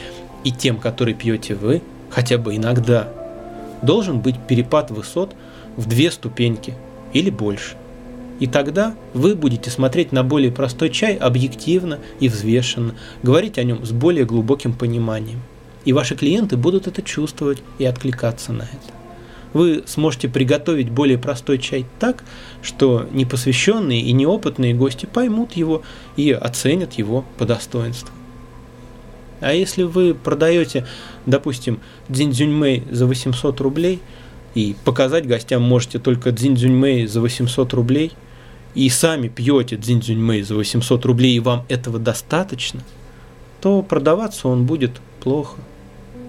и 0.44 0.52
тем, 0.52 0.78
который 0.78 1.14
пьете 1.14 1.54
вы, 1.54 1.82
хотя 2.10 2.38
бы 2.38 2.56
иногда, 2.56 3.08
должен 3.82 4.20
быть 4.20 4.36
перепад 4.46 4.90
высот 4.90 5.34
в 5.76 5.86
две 5.86 6.10
ступеньки 6.10 6.74
или 7.12 7.30
больше– 7.30 7.76
и 8.40 8.46
тогда 8.46 8.94
вы 9.14 9.34
будете 9.34 9.70
смотреть 9.70 10.12
на 10.12 10.22
более 10.22 10.52
простой 10.52 10.90
чай 10.90 11.16
объективно 11.16 11.98
и 12.20 12.28
взвешенно, 12.28 12.94
говорить 13.22 13.58
о 13.58 13.64
нем 13.64 13.84
с 13.84 13.90
более 13.90 14.24
глубоким 14.24 14.72
пониманием. 14.72 15.40
И 15.84 15.92
ваши 15.92 16.14
клиенты 16.14 16.56
будут 16.56 16.86
это 16.86 17.02
чувствовать 17.02 17.62
и 17.78 17.84
откликаться 17.84 18.52
на 18.52 18.62
это. 18.62 18.92
Вы 19.54 19.82
сможете 19.86 20.28
приготовить 20.28 20.90
более 20.90 21.18
простой 21.18 21.58
чай 21.58 21.86
так, 21.98 22.22
что 22.62 23.08
непосвященные 23.12 24.02
и 24.02 24.12
неопытные 24.12 24.74
гости 24.74 25.06
поймут 25.06 25.52
его 25.52 25.82
и 26.16 26.30
оценят 26.30 26.94
его 26.94 27.24
по 27.38 27.46
достоинству. 27.46 28.14
А 29.40 29.54
если 29.54 29.84
вы 29.84 30.14
продаете, 30.14 30.86
допустим, 31.24 31.80
дзиньцзюньмэй 32.08 32.84
за 32.90 33.06
800 33.06 33.60
рублей, 33.60 34.00
и 34.54 34.74
показать 34.84 35.26
гостям 35.26 35.62
можете 35.62 35.98
только 35.98 36.32
дзиньцзюньмэй 36.32 37.06
за 37.06 37.20
800 37.20 37.72
рублей– 37.72 38.12
и 38.74 38.88
сами 38.88 39.28
пьете 39.28 39.76
дзинь-дзюнь-мэй 39.76 40.42
за 40.42 40.54
800 40.54 41.04
рублей, 41.04 41.36
и 41.36 41.40
вам 41.40 41.64
этого 41.68 41.98
достаточно, 41.98 42.82
то 43.60 43.82
продаваться 43.82 44.48
он 44.48 44.66
будет 44.66 45.00
плохо. 45.20 45.58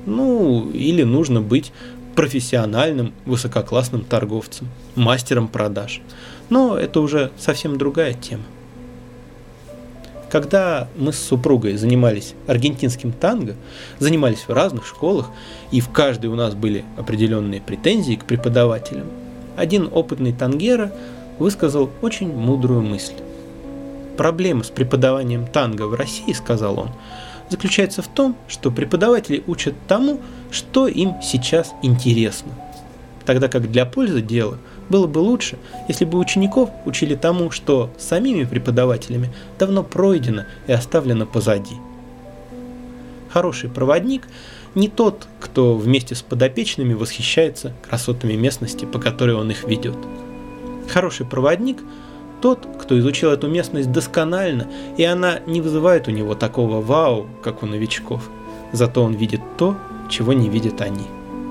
Ну, 0.06 0.70
или 0.72 1.04
нужно 1.04 1.42
быть 1.42 1.72
профессиональным, 2.16 3.14
высококлассным 3.26 4.04
торговцем, 4.04 4.68
мастером 4.96 5.48
продаж. 5.48 6.02
Но 6.50 6.78
это 6.78 7.02
уже 7.02 7.32
совсем 7.38 7.78
другая 7.78 8.14
тема. 8.14 8.44
Когда 10.30 10.88
мы 10.96 11.12
с 11.12 11.20
супругой 11.20 11.76
занимались 11.78 12.36
аргентинским 12.46 13.12
танго, 13.12 13.56
занимались 13.98 14.46
в 14.48 14.50
разных 14.50 14.86
школах, 14.86 15.30
и 15.72 15.82
в 15.82 15.90
каждой 15.90 16.28
у 16.28 16.36
нас 16.36 16.54
были 16.54 16.86
определенные 16.98 17.62
претензии 17.62 18.16
к 18.16 18.26
преподавателям, 18.26 19.08
один 19.56 19.90
опытный 19.92 20.32
тангера 20.32 20.92
высказал 21.40 21.90
очень 22.02 22.34
мудрую 22.34 22.82
мысль. 22.82 23.16
Проблема 24.18 24.64
с 24.64 24.70
преподаванием 24.70 25.48
танго 25.48 25.84
в 25.84 25.94
России, 25.96 26.34
сказал 26.34 26.80
он, 26.80 26.90
заключается 27.50 28.02
в 28.02 28.08
том, 28.08 28.36
что 28.48 28.70
преподаватели 28.70 29.44
учат 29.48 29.74
тому, 29.88 30.20
что 30.52 30.88
им 30.88 31.16
сейчас 31.24 31.74
интересно. 31.82 32.52
Тогда 33.26 33.48
как 33.48 33.72
для 33.72 33.86
пользы 33.86 34.22
дела 34.22 34.58
было 34.90 35.08
бы 35.08 35.20
лучше, 35.20 35.58
если 35.88 36.04
бы 36.04 36.18
учеников 36.18 36.70
учили 36.86 37.16
тому, 37.16 37.52
что 37.52 37.92
самими 37.98 38.44
преподавателями 38.44 39.32
давно 39.58 39.84
пройдено 39.84 40.46
и 40.68 40.72
оставлено 40.72 41.26
позади. 41.26 41.76
Хороший 43.30 43.70
проводник 43.70 44.28
не 44.74 44.88
тот, 44.88 45.28
кто 45.40 45.76
вместе 45.76 46.16
с 46.16 46.22
подопечными 46.22 46.94
восхищается 46.94 47.74
красотами 47.88 48.34
местности, 48.34 48.86
по 48.86 49.00
которой 49.00 49.36
он 49.36 49.52
их 49.52 49.64
ведет. 49.64 49.98
Хороший 50.92 51.26
проводник– 51.26 51.84
тот, 52.42 52.68
кто 52.82 52.98
изучил 52.98 53.32
эту 53.32 53.48
местность 53.48 53.92
досконально, 53.92 54.68
и 54.98 55.04
она 55.04 55.40
не 55.46 55.62
вызывает 55.62 56.08
у 56.08 56.12
него 56.12 56.36
такого 56.36 56.82
вау, 56.82 57.28
как 57.44 57.64
у 57.64 57.66
новичков. 57.66 58.30
Зато 58.72 59.04
он 59.04 59.14
видит 59.14 59.42
то, 59.58 59.76
чего 60.10 60.34
не 60.34 60.50
видят 60.50 60.82
они. 60.82 61.06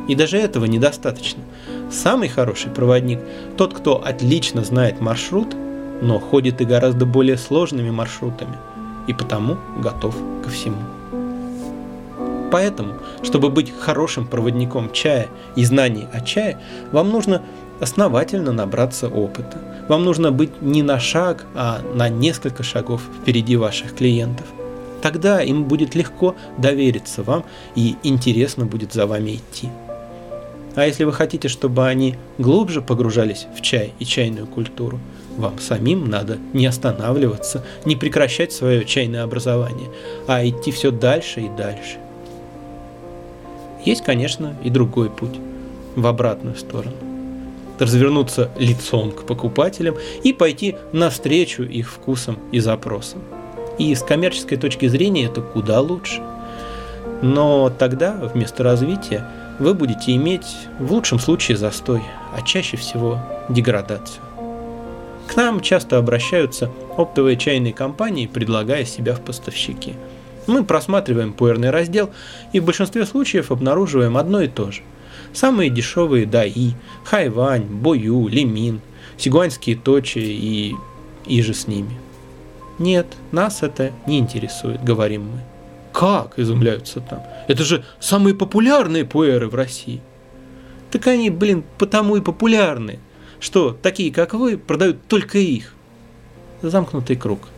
И 0.08 0.14
даже 0.14 0.38
этого 0.38 0.64
недостаточно. 0.64 1.42
Самый 1.90 2.28
хороший 2.28 2.70
проводник– 2.70 3.20
тот, 3.56 3.74
кто 3.74 4.02
отлично 4.02 4.64
знает 4.64 5.00
маршрут, 5.00 5.54
но 6.00 6.18
ходит 6.18 6.60
и 6.60 6.64
гораздо 6.64 7.06
более 7.06 7.36
сложными 7.36 7.90
маршрутами, 7.90 8.56
и 9.06 9.12
потому 9.12 9.58
готов 9.78 10.16
ко 10.42 10.48
всему. 10.48 10.78
Поэтому, 12.50 12.94
чтобы 13.22 13.50
быть 13.50 13.72
хорошим 13.78 14.26
проводником 14.26 14.90
чая 14.90 15.28
и 15.54 15.64
знаний 15.64 16.06
о 16.12 16.22
чае, 16.22 16.58
вам 16.92 17.10
нужно 17.10 17.42
основательно 17.80 18.52
набраться 18.52 19.08
опыта. 19.08 19.58
Вам 19.88 20.04
нужно 20.04 20.32
быть 20.32 20.60
не 20.60 20.82
на 20.82 20.98
шаг, 20.98 21.46
а 21.54 21.80
на 21.94 22.08
несколько 22.08 22.62
шагов 22.62 23.02
впереди 23.20 23.56
ваших 23.56 23.94
клиентов. 23.94 24.46
Тогда 25.00 25.40
им 25.42 25.64
будет 25.64 25.94
легко 25.94 26.34
довериться 26.56 27.22
вам 27.22 27.44
и 27.74 27.96
интересно 28.02 28.66
будет 28.66 28.92
за 28.92 29.06
вами 29.06 29.36
идти. 29.36 29.68
А 30.74 30.86
если 30.86 31.04
вы 31.04 31.12
хотите, 31.12 31.48
чтобы 31.48 31.86
они 31.86 32.16
глубже 32.36 32.82
погружались 32.82 33.46
в 33.56 33.62
чай 33.62 33.94
и 33.98 34.04
чайную 34.04 34.46
культуру, 34.46 35.00
вам 35.36 35.58
самим 35.58 36.08
надо 36.08 36.38
не 36.52 36.66
останавливаться, 36.66 37.64
не 37.84 37.96
прекращать 37.96 38.52
свое 38.52 38.84
чайное 38.84 39.22
образование, 39.22 39.88
а 40.26 40.46
идти 40.46 40.72
все 40.72 40.90
дальше 40.90 41.42
и 41.42 41.48
дальше. 41.48 41.98
Есть, 43.84 44.02
конечно, 44.04 44.56
и 44.62 44.70
другой 44.70 45.10
путь, 45.10 45.38
в 45.96 46.06
обратную 46.06 46.56
сторону 46.56 47.07
развернуться 47.80 48.50
лицом 48.58 49.10
к 49.12 49.24
покупателям 49.24 49.96
и 50.22 50.32
пойти 50.32 50.76
навстречу 50.92 51.62
их 51.62 51.90
вкусам 51.90 52.38
и 52.52 52.60
запросам. 52.60 53.22
И 53.78 53.94
с 53.94 54.02
коммерческой 54.02 54.58
точки 54.58 54.86
зрения 54.88 55.26
это 55.26 55.40
куда 55.40 55.80
лучше. 55.80 56.20
Но 57.22 57.70
тогда 57.70 58.12
вместо 58.34 58.62
развития 58.62 59.28
вы 59.58 59.74
будете 59.74 60.14
иметь 60.14 60.46
в 60.78 60.92
лучшем 60.92 61.18
случае 61.18 61.56
застой, 61.56 62.02
а 62.36 62.42
чаще 62.42 62.76
всего 62.76 63.20
деградацию. 63.48 64.22
К 65.26 65.36
нам 65.36 65.60
часто 65.60 65.98
обращаются 65.98 66.70
оптовые 66.96 67.36
чайные 67.36 67.72
компании, 67.72 68.26
предлагая 68.26 68.84
себя 68.84 69.14
в 69.14 69.20
поставщики. 69.20 69.94
Мы 70.46 70.64
просматриваем 70.64 71.34
пуэрный 71.34 71.70
раздел 71.70 72.10
и 72.52 72.60
в 72.60 72.64
большинстве 72.64 73.04
случаев 73.04 73.50
обнаруживаем 73.50 74.16
одно 74.16 74.40
и 74.40 74.48
то 74.48 74.70
же– 74.70 74.82
Самые 75.32 75.70
дешевые 75.70 76.26
Даи, 76.26 76.74
Хайвань, 77.04 77.64
Бою, 77.64 78.28
Лимин, 78.28 78.80
Сигуанские 79.16 79.76
точи 79.76 80.18
и... 80.18 80.76
и 81.26 81.42
же 81.42 81.54
с 81.54 81.66
ними. 81.66 81.96
Нет, 82.78 83.06
нас 83.32 83.62
это 83.62 83.92
не 84.06 84.18
интересует, 84.18 84.82
говорим 84.82 85.22
мы. 85.22 85.40
Как, 85.92 86.38
изумляются 86.38 87.00
там? 87.00 87.22
Это 87.48 87.64
же 87.64 87.84
самые 87.98 88.34
популярные 88.34 89.04
пуэры 89.04 89.48
в 89.48 89.54
России. 89.54 90.00
Так 90.90 91.06
они, 91.08 91.30
блин, 91.30 91.64
потому 91.76 92.16
и 92.16 92.20
популярны, 92.20 93.00
что 93.40 93.76
такие, 93.82 94.12
как 94.12 94.34
вы, 94.34 94.56
продают 94.56 95.06
только 95.08 95.38
их. 95.38 95.74
Замкнутый 96.62 97.16
круг– 97.16 97.48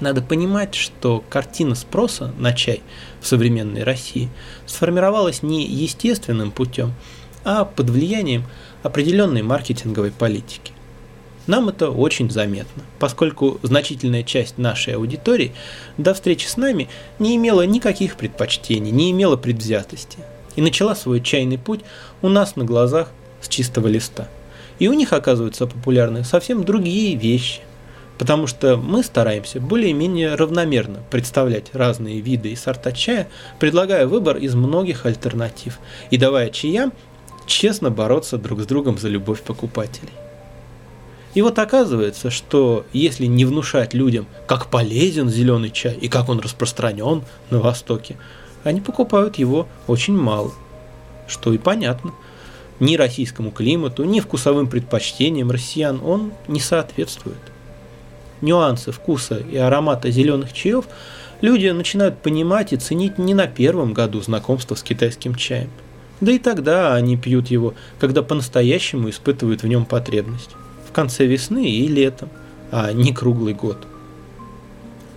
надо 0.00 0.22
понимать, 0.22 0.74
что 0.74 1.22
картина 1.28 1.74
спроса 1.74 2.32
на 2.38 2.52
чай 2.52 2.82
в 3.20 3.26
современной 3.26 3.82
России 3.82 4.28
сформировалась 4.66 5.42
не 5.42 5.66
естественным 5.66 6.50
путем, 6.50 6.92
а 7.44 7.64
под 7.64 7.90
влиянием 7.90 8.44
определенной 8.82 9.42
маркетинговой 9.42 10.10
политики. 10.10 10.72
Нам 11.46 11.68
это 11.68 11.90
очень 11.90 12.30
заметно, 12.30 12.82
поскольку 12.98 13.60
значительная 13.62 14.22
часть 14.22 14.56
нашей 14.56 14.94
аудитории 14.94 15.52
до 15.98 16.14
встречи 16.14 16.46
с 16.46 16.56
нами 16.56 16.88
не 17.18 17.36
имела 17.36 17.66
никаких 17.66 18.16
предпочтений, 18.16 18.90
не 18.90 19.10
имела 19.10 19.36
предвзятости 19.36 20.18
и 20.56 20.62
начала 20.62 20.94
свой 20.94 21.20
чайный 21.20 21.58
путь 21.58 21.80
у 22.22 22.28
нас 22.28 22.56
на 22.56 22.64
глазах 22.64 23.10
с 23.42 23.48
чистого 23.48 23.88
листа. 23.88 24.28
И 24.78 24.88
у 24.88 24.94
них 24.94 25.12
оказываются 25.12 25.66
популярны 25.66 26.24
совсем 26.24 26.64
другие 26.64 27.16
вещи– 27.16 27.60
потому 28.18 28.46
что 28.46 28.76
мы 28.76 29.02
стараемся 29.02 29.60
более-менее 29.60 30.34
равномерно 30.34 31.00
представлять 31.10 31.74
разные 31.74 32.20
виды 32.20 32.50
и 32.50 32.56
сорта 32.56 32.92
чая, 32.92 33.28
предлагая 33.58 34.06
выбор 34.06 34.36
из 34.36 34.54
многих 34.54 35.06
альтернатив 35.06 35.78
и 36.10 36.16
давая 36.16 36.50
чаям 36.50 36.92
честно 37.46 37.90
бороться 37.90 38.38
друг 38.38 38.60
с 38.60 38.66
другом 38.66 38.98
за 38.98 39.08
любовь 39.08 39.42
покупателей. 39.42 40.12
И 41.34 41.42
вот 41.42 41.58
оказывается, 41.58 42.30
что 42.30 42.86
если 42.92 43.26
не 43.26 43.44
внушать 43.44 43.92
людям, 43.92 44.26
как 44.46 44.68
полезен 44.68 45.28
зеленый 45.28 45.70
чай 45.70 45.94
и 45.94 46.08
как 46.08 46.28
он 46.28 46.38
распространен 46.38 47.24
на 47.50 47.58
Востоке, 47.58 48.16
они 48.62 48.80
покупают 48.80 49.36
его 49.36 49.66
очень 49.88 50.16
мало. 50.16 50.52
Что 51.26 51.52
и 51.52 51.58
понятно. 51.58 52.12
Ни 52.78 52.96
российскому 52.96 53.50
климату, 53.50 54.04
ни 54.04 54.20
вкусовым 54.20 54.68
предпочтениям 54.68 55.50
россиян 55.50 56.00
он 56.04 56.32
не 56.46 56.60
соответствует 56.60 57.53
нюансы 58.44 58.92
вкуса 58.92 59.38
и 59.38 59.56
аромата 59.56 60.10
зеленых 60.10 60.52
чаев 60.52 60.84
люди 61.40 61.68
начинают 61.68 62.18
понимать 62.18 62.72
и 62.72 62.76
ценить 62.76 63.18
не 63.18 63.34
на 63.34 63.46
первом 63.46 63.92
году 63.92 64.20
знакомства 64.20 64.74
с 64.74 64.82
китайским 64.82 65.34
чаем. 65.34 65.70
Да 66.20 66.32
и 66.32 66.38
тогда 66.38 66.94
они 66.94 67.16
пьют 67.16 67.48
его, 67.48 67.74
когда 67.98 68.22
по-настоящему 68.22 69.10
испытывают 69.10 69.62
в 69.62 69.66
нем 69.66 69.84
потребность. 69.84 70.50
В 70.88 70.92
конце 70.92 71.26
весны 71.26 71.68
и 71.68 71.88
летом, 71.88 72.30
а 72.70 72.92
не 72.92 73.12
круглый 73.12 73.54
год. 73.54 73.78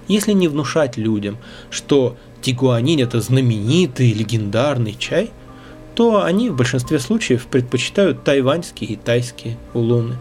Если 0.08 0.32
не 0.32 0.48
внушать 0.48 0.98
людям, 0.98 1.38
что 1.70 2.18
тигуанин 2.42 3.00
это 3.00 3.22
знаменитый 3.22 4.12
легендарный 4.14 4.96
чай, 4.98 5.32
то 5.96 6.24
они 6.24 6.50
в 6.50 6.56
большинстве 6.56 7.00
случаев 7.00 7.48
предпочитают 7.48 8.24
тайваньские 8.24 8.92
и 8.92 8.96
тайские 8.96 9.58
улуны. 9.74 10.16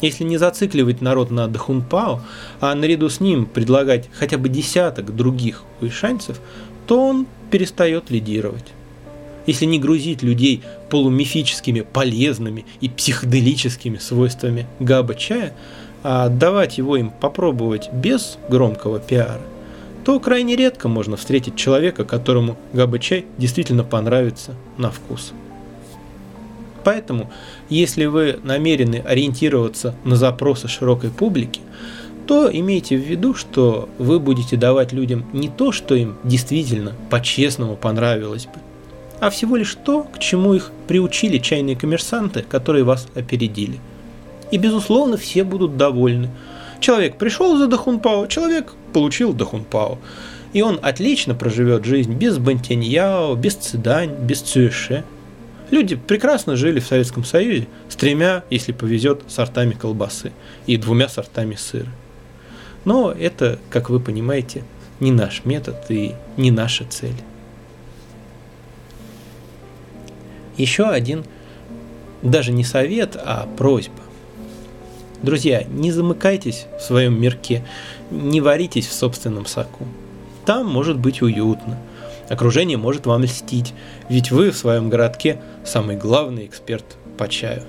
Если 0.00 0.24
не 0.24 0.38
зацикливать 0.38 1.02
народ 1.02 1.30
на 1.30 1.46
Дахунпао, 1.46 2.22
а 2.60 2.74
наряду 2.74 3.08
с 3.08 3.20
ним 3.20 3.46
предлагать 3.46 4.08
хотя 4.12 4.38
бы 4.38 4.48
десяток 4.48 5.14
других 5.14 5.64
уишанцев, 5.80 6.40
то 6.86 7.06
он 7.06 7.26
перестает 7.50 8.10
лидировать. 8.10 8.64
Если 9.46 9.64
не 9.64 9.78
грузить 9.78 10.22
людей 10.22 10.62
полумифическими, 10.90 11.80
полезными 11.80 12.64
и 12.80 12.88
психоделическими 12.88 13.98
свойствами 13.98 14.66
габа-чая, 14.78 15.54
а 16.02 16.24
отдавать 16.24 16.78
его 16.78 16.96
им 16.96 17.10
попробовать 17.10 17.92
без 17.92 18.38
громкого 18.48 19.00
пиара, 19.00 19.40
то 20.04 20.18
крайне 20.18 20.56
редко 20.56 20.88
можно 20.88 21.16
встретить 21.16 21.56
человека, 21.56 22.04
которому 22.04 22.56
габа-чай 22.72 23.26
действительно 23.38 23.84
понравится 23.84 24.54
на 24.78 24.90
вкус. 24.90 25.32
Поэтому, 26.84 27.30
если 27.68 28.06
вы 28.06 28.38
намерены 28.42 29.02
ориентироваться 29.06 29.94
на 30.04 30.16
запросы 30.16 30.68
широкой 30.68 31.10
публики, 31.10 31.60
то 32.26 32.48
имейте 32.50 32.96
в 32.96 33.00
виду, 33.00 33.34
что 33.34 33.88
вы 33.98 34.20
будете 34.20 34.56
давать 34.56 34.92
людям 34.92 35.26
не 35.32 35.48
то, 35.48 35.72
что 35.72 35.94
им 35.94 36.16
действительно 36.22 36.92
по-честному 37.10 37.76
понравилось 37.76 38.46
бы, 38.46 38.60
а 39.18 39.30
всего 39.30 39.56
лишь 39.56 39.74
то, 39.74 40.04
к 40.04 40.18
чему 40.18 40.54
их 40.54 40.70
приучили 40.86 41.38
чайные 41.38 41.76
коммерсанты, 41.76 42.42
которые 42.42 42.84
вас 42.84 43.08
опередили. 43.14 43.80
И, 44.50 44.58
безусловно, 44.58 45.16
все 45.16 45.44
будут 45.44 45.76
довольны. 45.76 46.30
Человек 46.80 47.16
пришел 47.16 47.58
за 47.58 47.66
Дахунпао, 47.66 48.26
человек 48.26 48.74
получил 48.92 49.32
Дахунпао. 49.32 49.98
И 50.52 50.62
он 50.62 50.80
отлично 50.82 51.34
проживет 51.34 51.84
жизнь 51.84 52.14
без 52.14 52.38
Бантиньяо, 52.38 53.34
без 53.34 53.54
Цидань, 53.54 54.14
без 54.14 54.40
Цюэше– 54.40 55.04
Люди 55.70 55.94
прекрасно 55.94 56.56
жили 56.56 56.80
в 56.80 56.86
Советском 56.86 57.24
Союзе 57.24 57.68
с 57.88 57.94
тремя, 57.94 58.44
если 58.50 58.72
повезет, 58.72 59.22
сортами 59.28 59.72
колбасы 59.72 60.32
и 60.66 60.76
двумя 60.76 61.08
сортами 61.08 61.54
сыра. 61.54 61.90
Но 62.84 63.12
это, 63.12 63.58
как 63.70 63.88
вы 63.90 64.00
понимаете, 64.00 64.64
не 64.98 65.12
наш 65.12 65.44
метод 65.44 65.76
и 65.88 66.14
не 66.36 66.50
наша 66.50 66.84
цель. 66.84 67.14
Еще 70.56 70.84
один, 70.84 71.24
даже 72.22 72.52
не 72.52 72.64
совет, 72.64 73.16
а 73.16 73.48
просьба. 73.56 73.94
Друзья, 75.22 75.62
не 75.64 75.92
замыкайтесь 75.92 76.66
в 76.78 76.82
своем 76.82 77.20
мирке, 77.20 77.64
не 78.10 78.40
варитесь 78.40 78.86
в 78.86 78.92
собственном 78.92 79.46
соку. 79.46 79.86
Там 80.46 80.66
может 80.66 80.98
быть 80.98 81.22
уютно. 81.22 81.78
Окружение 82.30 82.76
может 82.78 83.06
вам 83.06 83.24
льстить, 83.24 83.74
ведь 84.08 84.30
вы 84.30 84.52
в 84.52 84.56
своем 84.56 84.88
городке 84.88 85.40
самый 85.64 85.96
главный 85.96 86.46
эксперт 86.46 86.84
по 87.18 87.28
чаю. 87.28 87.64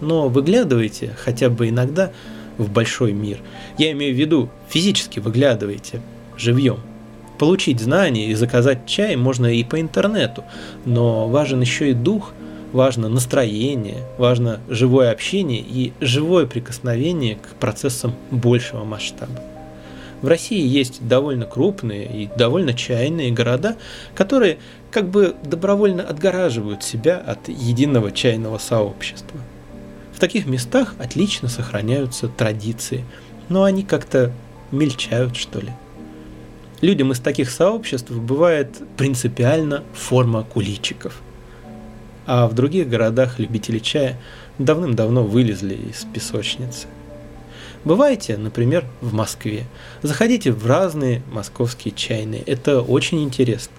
Но 0.00 0.28
выглядывайте 0.28 1.14
хотя 1.16 1.48
бы 1.48 1.68
иногда 1.68 2.10
в 2.58 2.68
большой 2.68 3.12
мир. 3.12 3.38
Я 3.78 3.92
имею 3.92 4.12
в 4.12 4.18
виду, 4.18 4.50
физически 4.68 5.20
выглядывайте, 5.20 6.00
живьем. 6.36 6.80
Получить 7.38 7.80
знания 7.80 8.26
и 8.26 8.34
заказать 8.34 8.86
чай 8.86 9.14
можно 9.14 9.46
и 9.46 9.62
по 9.62 9.80
интернету, 9.80 10.42
но 10.84 11.28
важен 11.28 11.60
еще 11.60 11.90
и 11.90 11.94
дух, 11.94 12.32
важно 12.72 13.08
настроение, 13.08 14.02
важно 14.18 14.58
живое 14.68 15.12
общение 15.12 15.60
и 15.60 15.92
живое 16.00 16.46
прикосновение 16.46 17.36
к 17.36 17.54
процессам 17.60 18.16
большего 18.32 18.82
масштаба. 18.82 19.40
В 20.22 20.28
России 20.28 20.66
есть 20.66 21.06
довольно 21.06 21.44
крупные 21.44 22.06
и 22.06 22.28
довольно 22.36 22.72
чайные 22.72 23.32
города, 23.32 23.76
которые 24.14 24.58
как 24.90 25.08
бы 25.08 25.36
добровольно 25.44 26.02
отгораживают 26.02 26.82
себя 26.82 27.18
от 27.18 27.48
единого 27.48 28.10
чайного 28.12 28.58
сообщества. 28.58 29.38
В 30.14 30.18
таких 30.18 30.46
местах 30.46 30.94
отлично 30.98 31.48
сохраняются 31.48 32.28
традиции, 32.28 33.04
но 33.50 33.64
они 33.64 33.82
как-то 33.82 34.32
мельчают, 34.70 35.36
что 35.36 35.60
ли. 35.60 35.70
Людям 36.80 37.12
из 37.12 37.20
таких 37.20 37.50
сообществ 37.50 38.10
бывает 38.10 38.82
принципиально 38.96 39.82
форма 39.92 40.44
куличиков. 40.44 41.20
А 42.26 42.46
в 42.48 42.54
других 42.54 42.88
городах 42.88 43.38
любители 43.38 43.78
чая 43.78 44.18
давным-давно 44.58 45.22
вылезли 45.22 45.74
из 45.74 46.04
песочницы. 46.04 46.86
Бывайте, 47.86 48.36
например, 48.36 48.84
в 49.00 49.14
Москве. 49.14 49.62
Заходите 50.02 50.50
в 50.50 50.66
разные 50.66 51.22
московские 51.32 51.94
чайные. 51.94 52.42
Это 52.42 52.82
очень 52.82 53.22
интересно. 53.22 53.72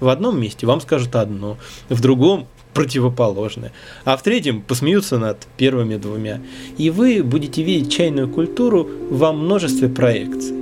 В 0.00 0.08
одном 0.08 0.40
месте 0.40 0.66
вам 0.66 0.80
скажут 0.80 1.14
одно, 1.14 1.58
в 1.90 2.00
другом 2.00 2.46
противоположное, 2.72 3.72
а 4.06 4.16
в 4.16 4.22
третьем 4.22 4.62
посмеются 4.62 5.18
над 5.18 5.46
первыми 5.58 5.96
двумя. 5.96 6.40
И 6.78 6.88
вы 6.88 7.22
будете 7.22 7.62
видеть 7.62 7.92
чайную 7.92 8.30
культуру 8.30 8.88
во 9.10 9.34
множестве 9.34 9.90
проекций, 9.90 10.56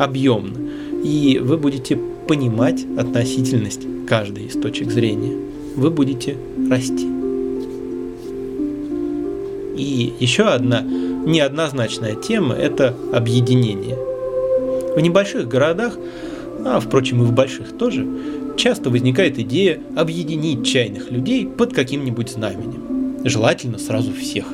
объемно, 0.00 0.58
и 1.04 1.38
вы 1.40 1.56
будете 1.56 1.96
понимать 2.26 2.84
относительность 2.98 3.82
каждой 4.08 4.46
из 4.46 4.60
точек 4.60 4.90
зрения. 4.90 5.38
Вы 5.76 5.90
будете 5.90 6.36
расти. 6.68 7.08
И 9.76 10.12
еще 10.18 10.44
одна 10.44 10.84
неоднозначная 11.24 12.14
тема– 12.14 12.54
это 12.56 12.94
объединение. 13.12 13.96
В 14.94 15.00
небольших 15.00 15.48
городах, 15.48 15.96
а 16.64 16.80
впрочем 16.80 17.22
и 17.22 17.26
в 17.26 17.32
больших 17.32 17.76
тоже, 17.76 18.06
часто 18.56 18.90
возникает 18.90 19.38
идея 19.38 19.80
объединить 19.96 20.66
чайных 20.66 21.10
людей 21.10 21.46
под 21.46 21.72
каким-нибудь 21.72 22.30
знаменем. 22.30 23.24
Желательно 23.24 23.78
сразу 23.78 24.12
всех. 24.12 24.46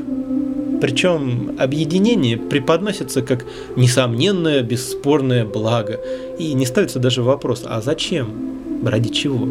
Причем 0.81 1.57
объединение 1.59 2.39
преподносится 2.39 3.21
как 3.21 3.45
несомненное, 3.77 4.63
бесспорное 4.63 5.45
благо, 5.45 6.01
и 6.39 6.55
не 6.55 6.65
ставится 6.65 6.99
даже 6.99 7.23
вопрос, 7.23 7.65
а 7.67 7.83
зачем, 7.83 8.29
ради 8.85 9.11
чего? 9.11 9.47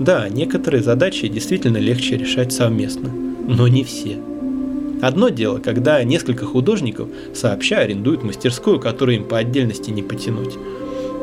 Да, 0.00 0.28
некоторые 0.28 0.82
задачи 0.82 1.28
действительно 1.28 1.76
легче 1.76 2.16
решать 2.16 2.52
совместно, 2.52 3.10
но 3.46 3.68
не 3.68 3.84
все– 3.84 4.18
Одно 5.00 5.28
дело, 5.28 5.58
когда 5.58 6.02
несколько 6.02 6.44
художников 6.44 7.08
сообща 7.34 7.78
арендуют 7.78 8.24
мастерскую, 8.24 8.80
которую 8.80 9.18
им 9.18 9.24
по 9.24 9.38
отдельности 9.38 9.90
не 9.90 10.02
потянуть. 10.02 10.54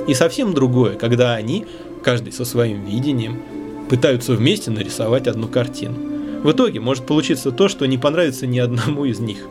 И 0.08 0.14
совсем 0.14 0.54
другое, 0.54 0.96
когда 0.96 1.36
они, 1.36 1.66
каждый 2.04 2.32
со 2.32 2.46
своим 2.46 2.86
видением, 2.86 3.42
пытаются 3.90 4.34
вместе 4.34 4.72
нарисовать 4.72 5.28
одну 5.28 5.48
картину. 5.48 5.96
В 6.44 6.52
итоге 6.52 6.80
может 6.80 7.06
получиться 7.06 7.52
то, 7.52 7.68
что 7.68 7.86
не 7.86 7.98
понравится 7.98 8.48
ни 8.48 8.60
одному 8.60 9.06
из 9.06 9.20
них. 9.20 9.48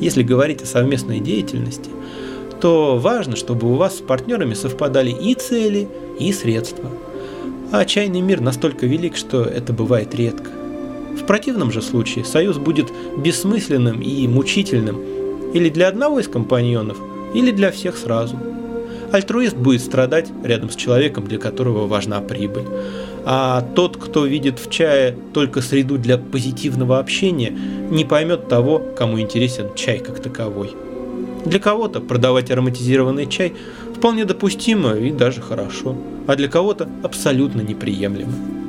Если 0.00 0.22
говорить 0.22 0.62
о 0.62 0.66
совместной 0.66 1.20
деятельности, 1.20 1.90
то 2.60 2.98
важно, 2.98 3.34
чтобы 3.36 3.70
у 3.70 3.74
вас 3.74 3.98
с 3.98 4.00
партнерами 4.00 4.54
совпадали 4.54 5.10
и 5.10 5.34
цели, 5.34 5.88
и 6.20 6.32
средства. 6.32 6.90
А 7.72 7.84
чайный 7.84 8.20
мир 8.20 8.40
настолько 8.40 8.86
велик, 8.86 9.16
что 9.16 9.42
это 9.42 9.72
бывает 9.72 10.14
редко. 10.14 10.50
В 11.20 11.24
противном 11.26 11.70
же 11.70 11.82
случае 11.82 12.24
союз 12.24 12.58
будет 12.58 12.92
бессмысленным 13.16 14.00
и 14.00 14.26
мучительным 14.26 15.00
или 15.52 15.68
для 15.68 15.88
одного 15.88 16.18
из 16.18 16.28
компаньонов, 16.28 16.98
или 17.34 17.50
для 17.50 17.70
всех 17.70 17.96
сразу. 17.96 18.36
Альтруист 19.12 19.56
будет 19.56 19.82
страдать 19.82 20.30
рядом 20.42 20.70
с 20.70 20.76
человеком, 20.76 21.26
для 21.26 21.38
которого 21.38 21.86
важна 21.86 22.20
прибыль. 22.20 22.64
А 23.24 23.60
тот, 23.60 23.98
кто 23.98 24.24
видит 24.24 24.58
в 24.58 24.70
чае 24.70 25.14
только 25.34 25.60
среду 25.60 25.98
для 25.98 26.16
позитивного 26.16 26.98
общения, 26.98 27.50
не 27.90 28.06
поймет 28.06 28.48
того, 28.48 28.82
кому 28.96 29.20
интересен 29.20 29.74
чай 29.74 29.98
как 29.98 30.20
таковой. 30.20 30.74
Для 31.44 31.58
кого-то 31.58 32.00
продавать 32.00 32.50
ароматизированный 32.50 33.26
чай 33.26 33.52
вполне 33.94 34.24
допустимо 34.24 34.94
и 34.94 35.10
даже 35.10 35.42
хорошо, 35.42 35.94
а 36.26 36.34
для 36.34 36.48
кого-то 36.48 36.88
абсолютно 37.02 37.60
неприемлемо. 37.60 38.61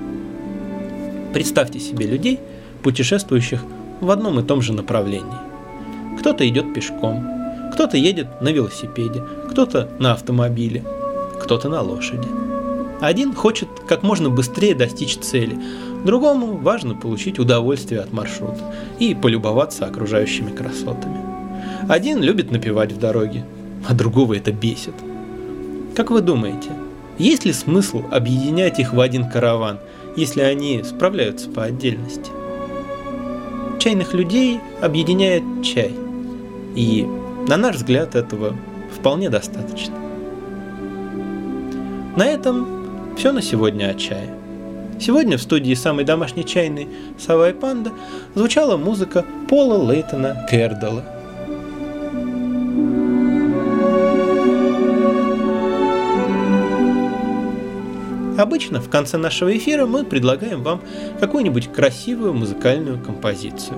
Представьте 1.34 1.80
себе 1.80 2.06
людей, 2.06 2.39
путешествующих 2.84 3.63
в 4.02 4.12
одном 4.12 4.39
и 4.39 4.43
том 4.43 4.62
же 4.62 4.72
направлении. 4.72 5.34
Кто-то 6.19 6.48
идет 6.48 6.76
пешком, 6.76 7.26
кто-то 7.74 7.98
едет 7.98 8.39
на 8.39 8.50
велосипеде, 8.50 9.24
кто-то 9.50 9.89
на 9.98 10.13
автомобиле, 10.13 10.84
кто-то 11.41 11.69
на 11.69 11.82
лошади. 11.82 12.28
Один 13.02 13.34
хочет 13.34 13.67
как 13.88 14.04
можно 14.04 14.30
быстрее 14.30 14.76
достичь 14.76 15.17
цели, 15.17 15.58
другому 16.06 16.58
важно 16.58 16.93
получить 16.93 17.39
удовольствие 17.39 18.02
от 18.02 18.13
маршрута 18.13 18.62
и 19.00 19.15
полюбоваться 19.15 19.88
окружающими 19.88 20.56
красотами. 20.56 21.17
Один 21.89 22.22
любит 22.22 22.52
напевать 22.52 22.91
в 22.91 23.00
дороге, 23.00 23.43
а 23.89 23.96
другого 23.96 24.36
это 24.36 24.52
бесит. 24.52 24.93
Как 25.96 26.12
вы 26.12 26.22
думаете, 26.22 26.69
есть 27.17 27.43
ли 27.43 27.54
смысл 27.54 28.04
объединять 28.12 28.80
их 28.80 28.93
в 28.93 29.00
один 29.00 29.28
караван– 29.28 29.80
если 30.15 30.41
они 30.41 30.84
справляются 30.84 31.49
по 31.49 31.63
отдельности. 31.63 32.32
Чайных 33.80 34.13
людей 34.13 34.60
объединяет 34.82 35.43
чай, 35.63 35.91
и, 36.76 37.06
на 37.47 37.58
наш 37.58 37.78
взгляд, 37.78 38.15
этого 38.15 38.56
вполне 38.93 39.30
достаточно. 39.30 39.95
На 42.15 42.26
этом 42.26 43.15
все 43.17 43.32
на 43.32 43.41
сегодня 43.41 43.89
о 43.89 43.93
чае. 43.95 44.34
Сегодня 44.99 45.38
в 45.38 45.41
студии 45.41 45.73
самой 45.73 46.06
домашней 46.06 46.45
чайной 46.45 46.88
«Сова 47.19 47.49
и 47.49 47.54
панда» 47.54 47.91
звучала 48.36 48.78
музыка 48.78 49.26
Пола 49.49 49.78
Лейтона 49.91 50.47
Кердала– 50.49 51.04
Обычно 58.38 58.82
в 58.82 58.89
конце 58.89 59.17
нашего 59.17 59.56
эфира 59.56 59.86
мы 59.86 60.04
предлагаем 60.04 60.63
вам 60.63 60.82
какую-нибудь 61.19 61.72
красивую 61.72 62.34
музыкальную 62.34 63.00
композицию. 63.00 63.78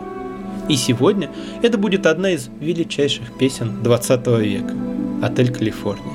И 0.70 0.76
сегодня 0.78 1.30
это 1.62 1.78
будет 1.78 2.06
одна 2.06 2.32
из 2.32 2.50
величайших 2.60 3.38
песен 3.38 3.84
20 3.84 4.28
века 4.39 4.74
«Отель 5.22 5.54
Калифорния». 5.54 6.13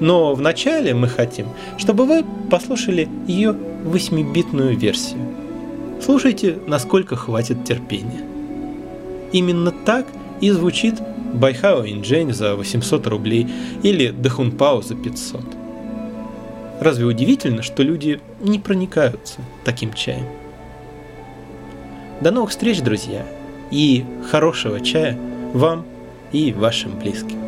Но 0.00 0.34
вначале 0.34 0.94
мы 0.94 1.08
хотим, 1.08 1.46
чтобы 1.78 2.06
вы 2.06 2.24
послушали 2.50 3.08
ее 3.26 3.54
восьмибитную 3.84 4.76
версию. 4.76 5.20
Слушайте, 6.02 6.58
насколько 6.66 7.16
хватит 7.16 7.64
терпения. 7.64 8.24
Именно 9.32 9.70
так 9.70 10.06
и 10.40 10.50
звучит 10.50 10.96
Байхао 11.34 11.86
Инджень 11.86 12.32
за 12.32 12.56
800 12.56 13.06
рублей 13.06 13.46
или 13.82 14.10
Дахунпао 14.10 14.82
за 14.82 14.94
500. 14.94 15.55
Разве 16.80 17.06
удивительно, 17.06 17.62
что 17.62 17.82
люди 17.82 18.20
не 18.40 18.58
проникаются 18.58 19.40
таким 19.64 19.92
чаем? 19.92 20.26
До 22.20 22.30
новых 22.30 22.50
встреч, 22.50 22.80
друзья, 22.80 23.26
и 23.70 24.04
хорошего 24.30 24.80
чая 24.80 25.18
вам 25.52 25.84
и 26.32 26.52
вашим 26.52 26.98
близким. 26.98 27.45